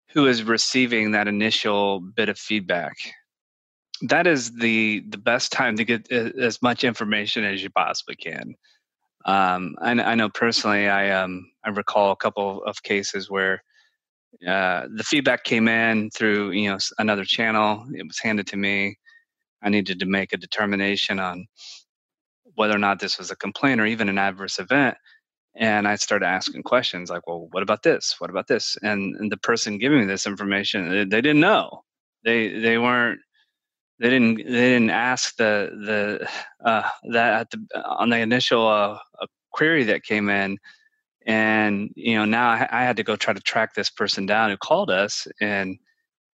who 0.09 0.27
is 0.27 0.43
receiving 0.43 1.11
that 1.11 1.27
initial 1.27 1.99
bit 1.99 2.29
of 2.29 2.37
feedback 2.37 2.95
that 4.03 4.27
is 4.27 4.51
the 4.55 5.03
the 5.09 5.17
best 5.17 5.51
time 5.51 5.77
to 5.77 5.85
get 5.85 6.11
as 6.11 6.61
much 6.61 6.83
information 6.83 7.43
as 7.43 7.63
you 7.63 7.69
possibly 7.69 8.15
can. 8.15 8.55
Um, 9.25 9.75
I, 9.81 9.91
I, 9.91 10.15
know 10.15 10.29
personally, 10.29 10.89
I 10.89 11.11
um, 11.11 11.49
I 11.63 11.69
recall 11.69 12.11
a 12.11 12.17
couple 12.17 12.63
of 12.65 12.83
cases 12.83 13.29
where 13.29 13.63
uh, 14.45 14.87
the 14.93 15.03
feedback 15.03 15.45
came 15.45 15.67
in 15.69 16.09
through 16.11 16.51
you 16.51 16.69
know 16.69 16.77
another 16.99 17.23
channel. 17.23 17.85
It 17.93 18.05
was 18.05 18.19
handed 18.19 18.47
to 18.47 18.57
me. 18.57 18.97
I 19.63 19.69
needed 19.69 19.99
to 20.01 20.07
make 20.07 20.33
a 20.33 20.37
determination 20.37 21.19
on 21.19 21.47
whether 22.55 22.75
or 22.75 22.79
not 22.79 22.99
this 22.99 23.17
was 23.19 23.31
a 23.31 23.37
complaint 23.37 23.81
or 23.81 23.85
even 23.87 24.09
an 24.09 24.19
adverse 24.19 24.59
event. 24.59 24.97
And 25.57 25.87
I 25.87 25.95
started 25.97 26.25
asking 26.27 26.63
questions 26.63 27.09
like, 27.11 27.27
"Well, 27.27 27.47
what 27.51 27.63
about 27.63 27.83
this? 27.83 28.15
What 28.19 28.29
about 28.31 28.47
this?" 28.47 28.77
And, 28.83 29.15
and 29.17 29.31
the 29.31 29.37
person 29.37 29.79
giving 29.79 30.01
me 30.01 30.05
this 30.07 30.27
information, 30.27 30.89
they, 30.89 31.05
they 31.05 31.21
didn't 31.21 31.41
know. 31.41 31.83
They 32.25 32.59
they 32.59 32.77
weren't 32.79 33.19
they 33.99 34.09
didn't 34.11 34.37
they 34.37 34.43
didn't 34.73 34.91
ask 34.91 35.35
the 35.37 35.71
the 35.85 36.29
uh, 36.69 36.89
that 37.11 37.51
the, 37.51 37.83
on 37.85 38.09
the 38.11 38.19
initial 38.19 38.67
uh, 38.67 38.99
query 39.53 39.85
that 39.85 40.03
came 40.03 40.29
in 40.29 40.51
And 41.25 41.91
you 41.95 42.15
know, 42.15 42.25
now 42.25 42.49
I, 42.49 42.67
I 42.71 42.83
had 42.83 42.97
to 42.97 43.03
go 43.03 43.15
try 43.15 43.33
to 43.33 43.41
track 43.41 43.75
this 43.75 43.89
person 43.89 44.25
down 44.25 44.49
who 44.49 44.57
called 44.57 44.89
us, 44.89 45.27
and 45.41 45.77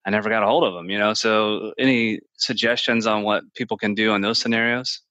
I 0.06 0.10
never 0.10 0.28
got 0.28 0.42
a 0.42 0.46
hold 0.46 0.64
of 0.64 0.74
them. 0.74 0.90
You 0.90 0.98
know, 0.98 1.14
so 1.14 1.72
any 1.78 2.20
suggestions 2.36 3.06
on 3.06 3.22
what 3.22 3.44
people 3.54 3.76
can 3.76 3.94
do 3.94 4.14
in 4.14 4.22
those 4.22 4.38
scenarios? 4.38 5.02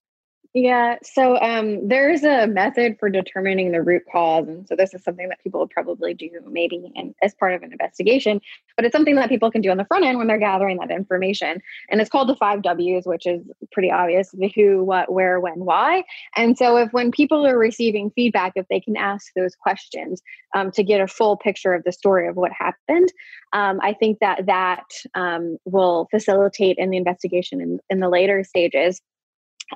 Yeah, 0.55 0.95
so 1.03 1.39
um, 1.39 1.87
there's 1.87 2.23
a 2.23 2.47
method 2.47 2.97
for 2.99 3.07
determining 3.07 3.71
the 3.71 3.83
root 3.83 4.01
cause, 4.11 4.47
and 4.47 4.67
so 4.67 4.75
this 4.75 4.95
is 4.95 5.03
something 5.03 5.29
that 5.29 5.39
people 5.43 5.59
would 5.59 5.69
probably 5.69 6.15
do 6.15 6.31
maybe 6.49 6.91
in, 6.95 7.13
as 7.21 7.35
part 7.35 7.53
of 7.53 7.61
an 7.61 7.71
investigation, 7.71 8.41
but 8.79 8.85
it's 8.85 8.93
something 8.93 9.15
that 9.15 9.27
people 9.27 9.51
can 9.51 9.59
do 9.59 9.71
on 9.71 9.75
the 9.75 9.83
front 9.83 10.05
end 10.05 10.17
when 10.17 10.27
they're 10.27 10.37
gathering 10.37 10.77
that 10.77 10.89
information, 10.89 11.61
and 11.89 11.99
it's 11.99 12.09
called 12.09 12.29
the 12.29 12.35
five 12.37 12.61
W's, 12.61 13.05
which 13.05 13.27
is 13.27 13.41
pretty 13.73 13.91
obvious: 13.91 14.29
the 14.31 14.49
who, 14.55 14.85
what, 14.85 15.11
where, 15.11 15.37
when, 15.41 15.65
why. 15.65 16.05
And 16.37 16.57
so, 16.57 16.77
if 16.77 16.93
when 16.93 17.11
people 17.11 17.45
are 17.45 17.57
receiving 17.57 18.09
feedback, 18.11 18.53
if 18.55 18.65
they 18.69 18.79
can 18.79 18.95
ask 18.95 19.33
those 19.35 19.53
questions 19.53 20.21
um, 20.55 20.71
to 20.71 20.81
get 20.81 21.01
a 21.01 21.07
full 21.07 21.35
picture 21.35 21.73
of 21.73 21.83
the 21.83 21.91
story 21.91 22.29
of 22.29 22.37
what 22.37 22.53
happened, 22.53 23.11
um, 23.51 23.81
I 23.83 23.91
think 23.91 24.19
that 24.19 24.45
that 24.45 24.85
um, 25.13 25.57
will 25.65 26.07
facilitate 26.09 26.77
in 26.77 26.89
the 26.89 26.95
investigation 26.95 27.59
in, 27.59 27.79
in 27.89 27.99
the 27.99 28.07
later 28.07 28.45
stages 28.45 29.01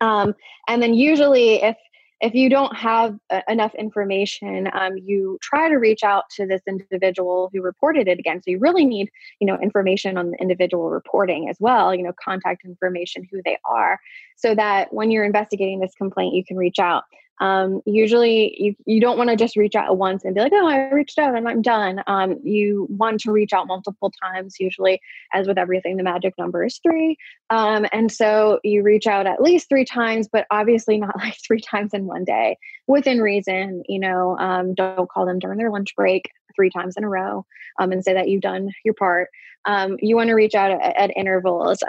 um, 0.02 0.34
and 0.68 0.82
then 0.82 0.94
usually 0.94 1.62
if 1.62 1.76
if 2.22 2.34
you 2.34 2.50
don't 2.50 2.76
have 2.76 3.18
uh, 3.30 3.42
enough 3.48 3.74
information 3.76 4.70
um, 4.74 4.98
you 4.98 5.38
try 5.42 5.70
to 5.70 5.76
reach 5.76 6.04
out 6.04 6.24
to 6.36 6.46
this 6.46 6.62
individual 6.68 7.50
who 7.54 7.62
reported 7.62 8.08
it 8.08 8.20
again. 8.20 8.42
So 8.42 8.52
you 8.52 8.60
really 8.60 8.86
need 8.86 9.10
you 9.40 9.48
know 9.48 9.58
information 9.58 10.18
on 10.18 10.32
the 10.32 10.38
individual 10.38 10.90
reporting 10.90 11.50
as 11.50 11.58
well 11.60 11.94
you 11.94 12.04
know 12.04 12.14
contact 12.24 12.66
information 12.66 13.28
who 13.32 13.42
they 13.44 13.58
are 13.66 14.00
so 14.36 14.56
that 14.56 14.94
when 14.94 15.12
you're 15.12 15.26
investigating 15.26 15.80
this 15.80 15.94
complaint 15.96 16.34
you 16.34 16.44
can 16.44 16.58
reach 16.58 16.80
out 16.80 17.04
um, 17.40 17.82
usually 17.86 18.56
you, 18.62 18.76
you 18.86 19.02
don't 19.02 19.18
want 19.18 19.30
to 19.30 19.36
just 19.36 19.56
reach 19.56 19.76
out 19.76 19.98
once 19.98 20.24
and 20.24 20.36
be 20.36 20.42
like 20.42 20.54
oh 20.54 20.68
i 20.68 20.90
reached 20.92 21.18
out 21.18 21.36
and 21.36 21.48
i'm 21.48 21.62
done. 21.62 22.02
Um, 22.08 22.40
you 22.44 22.88
want 22.90 23.20
to 23.22 23.32
reach 23.32 23.54
out 23.54 23.68
multiple 23.68 24.12
times 24.22 24.56
usually 24.60 25.02
as 25.34 25.48
with 25.48 25.58
everything 25.58 25.98
the 25.98 26.04
magic 26.04 26.34
number 26.38 26.64
is 26.66 26.80
three. 26.80 27.18
Um, 27.50 27.86
and 27.92 28.12
so 28.12 28.60
you 28.64 28.84
reach 28.84 29.08
out 29.08 29.28
at 29.28 29.42
least 29.42 29.70
three 29.70 29.86
times 29.86 30.28
but 30.32 30.46
obviously 30.52 30.98
not 30.98 31.18
like 31.20 31.38
three 31.46 31.62
times 31.62 31.94
in 31.94 32.06
one 32.06 32.24
day 32.24 32.58
within 32.88 33.20
reason 33.22 33.84
you 33.88 34.00
know 34.00 34.38
um, 34.38 34.74
don't 34.74 35.10
call 35.10 35.26
them 35.26 35.40
during 35.40 35.58
their 35.58 35.72
lunch 35.72 35.96
break 35.96 36.30
three 36.56 36.70
times 36.70 36.96
in 36.98 37.04
a 37.04 37.10
row 37.10 37.46
um, 37.80 37.92
and 37.92 38.04
say 38.04 38.14
that 38.14 38.30
you've 38.30 38.42
done 38.42 38.70
your 38.86 38.94
part. 38.94 39.30
Um, 39.66 39.98
you 40.00 40.16
want 40.16 40.28
to 40.28 40.34
reach 40.34 40.56
out 40.56 40.72
at, 40.72 40.96
at 40.96 41.18
intervals 41.18 41.84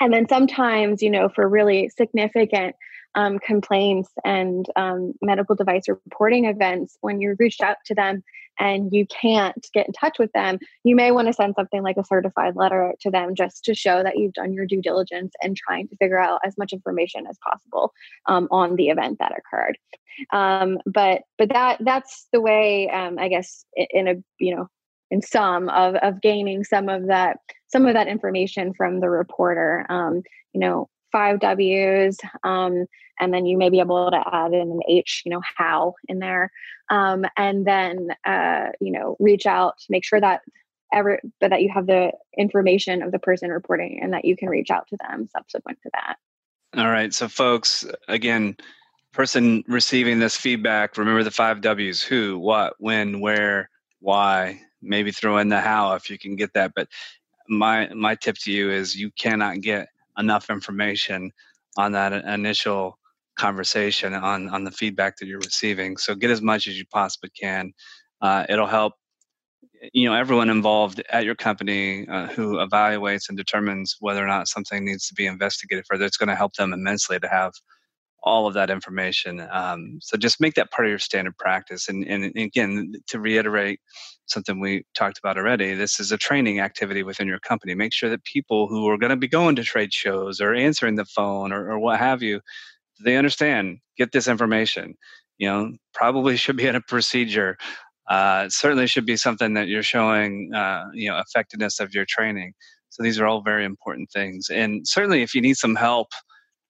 and 0.00 0.12
then 0.12 0.28
sometimes 0.28 1.02
you 1.02 1.10
know 1.10 1.28
for 1.28 1.48
really 1.48 1.88
significant 1.90 2.76
um, 3.18 3.40
complaints 3.40 4.10
and 4.24 4.66
um, 4.76 5.12
medical 5.20 5.56
device 5.56 5.88
reporting 5.88 6.44
events, 6.44 6.96
when 7.00 7.20
you 7.20 7.34
reached 7.40 7.60
out 7.60 7.78
to 7.86 7.92
them 7.92 8.22
and 8.60 8.92
you 8.92 9.06
can't 9.06 9.66
get 9.74 9.88
in 9.88 9.92
touch 9.92 10.20
with 10.20 10.30
them, 10.32 10.60
you 10.84 10.94
may 10.94 11.10
want 11.10 11.26
to 11.26 11.32
send 11.32 11.56
something 11.56 11.82
like 11.82 11.96
a 11.96 12.04
certified 12.04 12.54
letter 12.54 12.94
to 13.00 13.10
them 13.10 13.34
just 13.34 13.64
to 13.64 13.74
show 13.74 14.04
that 14.04 14.18
you've 14.18 14.34
done 14.34 14.52
your 14.52 14.66
due 14.66 14.80
diligence 14.80 15.32
and 15.42 15.56
trying 15.56 15.88
to 15.88 15.96
figure 15.96 16.18
out 16.18 16.40
as 16.44 16.56
much 16.56 16.72
information 16.72 17.26
as 17.26 17.36
possible 17.44 17.92
um, 18.26 18.46
on 18.52 18.76
the 18.76 18.88
event 18.88 19.18
that 19.18 19.32
occurred. 19.36 19.76
Um, 20.32 20.78
but 20.86 21.22
but 21.38 21.48
that 21.48 21.78
that's 21.80 22.28
the 22.32 22.40
way 22.40 22.88
um, 22.88 23.18
I 23.18 23.28
guess 23.28 23.64
in 23.76 24.06
a 24.06 24.14
you 24.38 24.54
know 24.54 24.68
in 25.10 25.22
some 25.22 25.68
of 25.68 25.96
of 25.96 26.20
gaining 26.20 26.62
some 26.62 26.88
of 26.88 27.08
that 27.08 27.38
some 27.66 27.84
of 27.84 27.94
that 27.94 28.06
information 28.06 28.74
from 28.74 29.00
the 29.00 29.10
reporter. 29.10 29.86
Um, 29.88 30.22
you 30.52 30.60
know, 30.60 30.88
five 31.12 31.40
W's, 31.40 32.18
um, 32.44 32.86
and 33.20 33.34
then 33.34 33.46
you 33.46 33.58
may 33.58 33.70
be 33.70 33.80
able 33.80 34.10
to 34.10 34.22
add 34.32 34.52
in 34.52 34.60
an 34.60 34.80
H, 34.88 35.22
you 35.24 35.30
know, 35.30 35.42
how 35.56 35.94
in 36.08 36.18
there, 36.18 36.50
um, 36.90 37.24
and 37.36 37.66
then 37.66 38.08
uh, 38.24 38.66
you 38.80 38.92
know, 38.92 39.16
reach 39.18 39.46
out, 39.46 39.74
make 39.88 40.04
sure 40.04 40.20
that 40.20 40.42
ever 40.92 41.20
but 41.40 41.50
that 41.50 41.62
you 41.62 41.70
have 41.72 41.86
the 41.86 42.12
information 42.36 43.02
of 43.02 43.12
the 43.12 43.18
person 43.18 43.50
reporting 43.50 44.00
and 44.02 44.12
that 44.12 44.24
you 44.24 44.36
can 44.36 44.48
reach 44.48 44.70
out 44.70 44.86
to 44.88 44.96
them 45.06 45.28
subsequent 45.30 45.78
to 45.82 45.90
that. 45.92 46.16
All 46.76 46.90
right, 46.90 47.12
so 47.12 47.28
folks, 47.28 47.86
again, 48.08 48.56
person 49.12 49.64
receiving 49.68 50.18
this 50.18 50.36
feedback, 50.36 50.96
remember 50.96 51.24
the 51.24 51.30
five 51.30 51.60
W's: 51.60 52.02
who, 52.02 52.38
what, 52.38 52.74
when, 52.78 53.20
where, 53.20 53.70
why. 54.00 54.60
Maybe 54.80 55.10
throw 55.10 55.38
in 55.38 55.48
the 55.48 55.60
how 55.60 55.94
if 55.94 56.08
you 56.08 56.18
can 56.18 56.36
get 56.36 56.54
that, 56.54 56.70
but 56.76 56.88
my 57.48 57.88
my 57.88 58.14
tip 58.14 58.36
to 58.42 58.52
you 58.52 58.70
is 58.70 58.94
you 58.94 59.10
cannot 59.18 59.60
get 59.60 59.88
enough 60.18 60.50
information 60.50 61.30
on 61.76 61.92
that 61.92 62.12
initial 62.12 62.98
conversation 63.38 64.14
on 64.14 64.48
on 64.48 64.64
the 64.64 64.70
feedback 64.70 65.16
that 65.16 65.26
you're 65.26 65.38
receiving. 65.38 65.96
So 65.96 66.14
get 66.14 66.30
as 66.30 66.42
much 66.42 66.66
as 66.66 66.78
you 66.78 66.84
possibly 66.92 67.30
can. 67.30 67.72
Uh, 68.20 68.44
it'll 68.48 68.66
help 68.66 68.94
you 69.92 70.08
know 70.08 70.14
everyone 70.14 70.50
involved 70.50 71.02
at 71.10 71.24
your 71.24 71.36
company 71.36 72.06
uh, 72.08 72.26
who 72.26 72.56
evaluates 72.56 73.28
and 73.28 73.38
determines 73.38 73.96
whether 74.00 74.22
or 74.22 74.26
not 74.26 74.48
something 74.48 74.84
needs 74.84 75.06
to 75.08 75.14
be 75.14 75.26
investigated 75.26 75.84
further. 75.88 76.04
It's 76.04 76.16
going 76.16 76.28
to 76.28 76.34
help 76.34 76.54
them 76.54 76.72
immensely 76.72 77.18
to 77.20 77.28
have 77.28 77.52
all 78.22 78.46
of 78.46 78.54
that 78.54 78.70
information. 78.70 79.46
Um, 79.50 79.98
so 80.02 80.16
just 80.16 80.40
make 80.40 80.54
that 80.54 80.70
part 80.70 80.86
of 80.86 80.90
your 80.90 80.98
standard 80.98 81.36
practice. 81.38 81.88
And, 81.88 82.04
and 82.04 82.36
again, 82.36 82.92
to 83.08 83.20
reiterate 83.20 83.80
something 84.26 84.60
we 84.60 84.84
talked 84.94 85.18
about 85.18 85.38
already. 85.38 85.74
This 85.74 86.00
is 86.00 86.12
a 86.12 86.18
training 86.18 86.60
activity 86.60 87.02
within 87.02 87.28
your 87.28 87.38
company. 87.38 87.74
Make 87.74 87.92
sure 87.92 88.10
that 88.10 88.24
people 88.24 88.66
who 88.68 88.88
are 88.88 88.98
going 88.98 89.10
to 89.10 89.16
be 89.16 89.28
going 89.28 89.56
to 89.56 89.62
trade 89.62 89.92
shows 89.92 90.40
or 90.40 90.54
answering 90.54 90.96
the 90.96 91.04
phone 91.04 91.52
or, 91.52 91.70
or 91.70 91.78
what 91.78 91.98
have 91.98 92.22
you, 92.22 92.40
they 93.02 93.16
understand, 93.16 93.78
get 93.96 94.12
this 94.12 94.28
information. 94.28 94.94
You 95.38 95.48
know, 95.48 95.72
probably 95.94 96.36
should 96.38 96.56
be 96.56 96.66
in 96.66 96.76
a 96.76 96.80
procedure. 96.80 97.56
Uh, 98.08 98.48
certainly 98.48 98.86
should 98.86 99.06
be 99.06 99.16
something 99.16 99.54
that 99.54 99.68
you're 99.68 99.82
showing, 99.82 100.52
uh, 100.54 100.84
you 100.94 101.10
know, 101.10 101.18
effectiveness 101.18 101.78
of 101.78 101.94
your 101.94 102.06
training. 102.08 102.54
So 102.90 103.02
these 103.02 103.20
are 103.20 103.26
all 103.26 103.42
very 103.42 103.66
important 103.66 104.10
things. 104.10 104.48
And 104.50 104.88
certainly, 104.88 105.22
if 105.22 105.34
you 105.34 105.42
need 105.42 105.56
some 105.56 105.76
help 105.76 106.08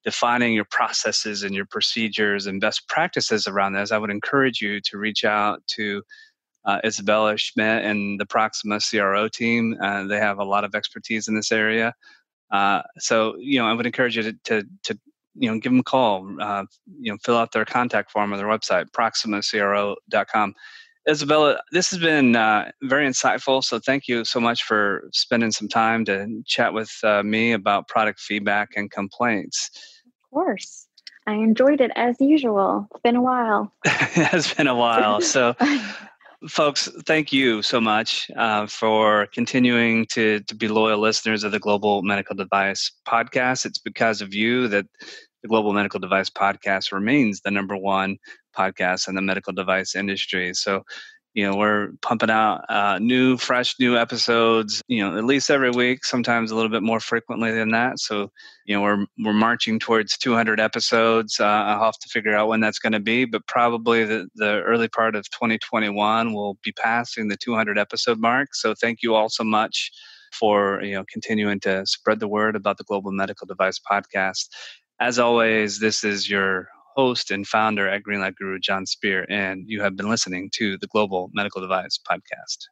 defining 0.05 0.55
your 0.55 0.67
processes 0.71 1.43
and 1.43 1.55
your 1.55 1.67
procedures 1.67 2.47
and 2.47 2.61
best 2.61 2.89
practices 2.89 3.47
around 3.47 3.73
this, 3.73 3.93
I 3.93 3.99
would 3.99 4.11
encourage 4.11 4.61
you 4.61 4.81
to 4.83 4.99
reach 4.99 5.25
out 5.25 5.63
to 5.77 6.03
uh, 6.65 6.81
Isabella 6.85 7.37
Schmitt 7.37 7.85
and 7.85 8.21
the 8.21 8.27
Proxima 8.27 8.79
CRO 8.81 9.29
team. 9.29 9.77
Uh, 9.83 10.05
they 10.05 10.19
have 10.19 10.39
a 10.39 10.45
lot 10.45 10.65
of 10.65 10.75
expertise 10.75 11.29
in 11.29 11.35
this 11.35 11.53
area. 11.53 11.95
Uh, 12.51 12.83
so, 12.99 13.37
you 13.39 13.59
know, 13.59 13.67
I 13.67 13.73
would 13.73 13.87
encourage 13.87 14.17
you 14.17 14.23
to, 14.23 14.33
to, 14.45 14.65
to 14.85 14.99
you 15.35 15.51
know, 15.51 15.59
give 15.59 15.73
them 15.73 15.81
a 15.81 15.85
call, 15.85 16.29
uh, 16.41 16.65
you 17.01 17.13
know, 17.13 17.19
fill 17.25 17.37
out 17.37 17.53
their 17.53 17.65
contact 17.65 18.11
form 18.11 18.33
on 18.33 18.39
their 18.39 18.49
website, 18.49 18.87
proximacro.com. 18.91 20.55
Isabella, 21.09 21.61
this 21.73 21.91
has 21.91 21.99
been 21.99 22.37
uh, 22.37 22.71
very 22.83 23.07
insightful. 23.07 23.65
So, 23.65 23.79
thank 23.79 24.09
you 24.09 24.25
so 24.25 24.41
much 24.41 24.63
for 24.63 25.09
spending 25.13 25.53
some 25.53 25.69
time 25.69 26.05
to 26.05 26.43
chat 26.47 26.75
with 26.75 26.91
uh, 27.03 27.23
me 27.23 27.53
about 27.53 27.89
product 27.89 28.21
feedback 28.21 28.71
and 28.77 28.91
complaints. 28.91 29.71
Of 30.07 30.35
course. 30.35 30.87
I 31.27 31.35
enjoyed 31.35 31.83
it 31.83 31.91
as 31.95 32.17
usual. 32.21 32.89
It's 32.91 33.03
been 33.03 33.17
a 33.17 33.23
while. 33.23 33.71
it 33.85 34.27
has 34.27 34.53
been 34.55 34.67
a 34.67 34.75
while. 34.75 35.21
So, 35.29 35.55
folks, 36.49 36.89
thank 37.05 37.33
you 37.33 37.63
so 37.63 37.81
much 37.81 38.31
uh, 38.37 38.67
for 38.67 39.27
continuing 39.35 40.07
to, 40.13 40.41
to 40.41 40.55
be 40.55 40.69
loyal 40.69 41.01
listeners 41.01 41.45
of 41.45 41.53
the 41.53 41.59
Global 41.59 42.03
Medical 42.03 42.37
Device 42.37 42.91
Podcast. 43.07 43.67
It's 43.67 43.79
because 43.79 44.23
of 44.23 44.33
you 44.33 44.69
that 44.69 44.87
the 45.43 45.49
Global 45.49 45.73
Medical 45.73 46.01
Device 46.01 46.31
Podcast 46.31 46.93
remains 46.93 47.41
the 47.41 47.51
number 47.51 47.77
one 47.77 48.19
podcast 48.57 49.09
in 49.09 49.15
the 49.15 49.23
medical 49.23 49.53
device 49.53 49.95
industry. 49.95 50.55
So, 50.55 50.85
you 51.39 51.49
know 51.49 51.57
we're 51.57 51.91
pumping 52.03 52.31
out 52.31 52.65
uh, 52.69 52.99
new 52.99 53.37
fresh 53.37 53.79
new 53.79 53.97
episodes 53.97 54.83
you 54.89 55.01
know 55.01 55.17
at 55.17 55.25
least 55.25 55.51
every 55.51 55.71
week 55.71 56.05
sometimes 56.05 56.51
a 56.51 56.55
little 56.57 56.71
bit 56.71 56.83
more 56.83 56.99
frequently 56.99 57.53
than 57.53 57.71
that. 57.71 58.01
So 58.01 58.33
you 58.65 58.75
know 58.75 58.83
we're 58.83 59.07
we're 59.25 59.33
marching 59.33 59.79
towards 59.79 60.19
200 60.19 60.59
episodes. 60.59 61.39
Uh, 61.39 61.45
i'll 61.45 61.85
have 61.85 61.99
to 61.99 62.09
figure 62.09 62.35
out 62.35 62.49
when 62.49 62.61
that's 62.61 62.81
going 62.81 62.93
to 62.93 63.01
be 63.01 63.25
but 63.25 63.47
probably 63.47 64.05
the, 64.05 64.29
the 64.35 64.63
early 64.63 64.89
part 64.89 65.15
of 65.15 65.31
2021 65.31 66.33
will 66.33 66.59
be 66.65 66.73
passing 66.73 67.29
the 67.29 67.37
200 67.37 67.79
episode 67.79 68.19
mark. 68.19 68.55
So 68.55 68.75
thank 68.75 69.03
you 69.03 69.15
all 69.15 69.29
so 69.29 69.45
much 69.45 69.93
for 70.33 70.83
you 70.83 70.95
know 70.95 71.05
continuing 71.11 71.61
to 71.61 71.87
spread 71.87 72.21
the 72.21 72.29
word 72.29 72.57
about 72.57 72.79
the 72.79 72.85
global 72.85 73.13
medical 73.13 73.47
device 73.47 73.79
podcast 73.79 74.49
as 75.01 75.19
always 75.19 75.79
this 75.79 76.05
is 76.05 76.29
your 76.29 76.69
host 76.97 77.31
and 77.31 77.47
founder 77.47 77.89
at 77.89 78.03
Greenlight 78.03 78.37
Guru, 78.37 78.59
Jon 78.59 78.87
Speer, 78.87 79.25
and 79.29 79.65
you 79.67 79.81
have 79.83 79.97
been 79.97 80.09
listening 80.09 80.51
to 80.55 80.77
the 80.79 80.89
Global 80.89 81.31
Medical 81.33 81.61
Device 81.61 81.99
Podcast. 82.11 82.67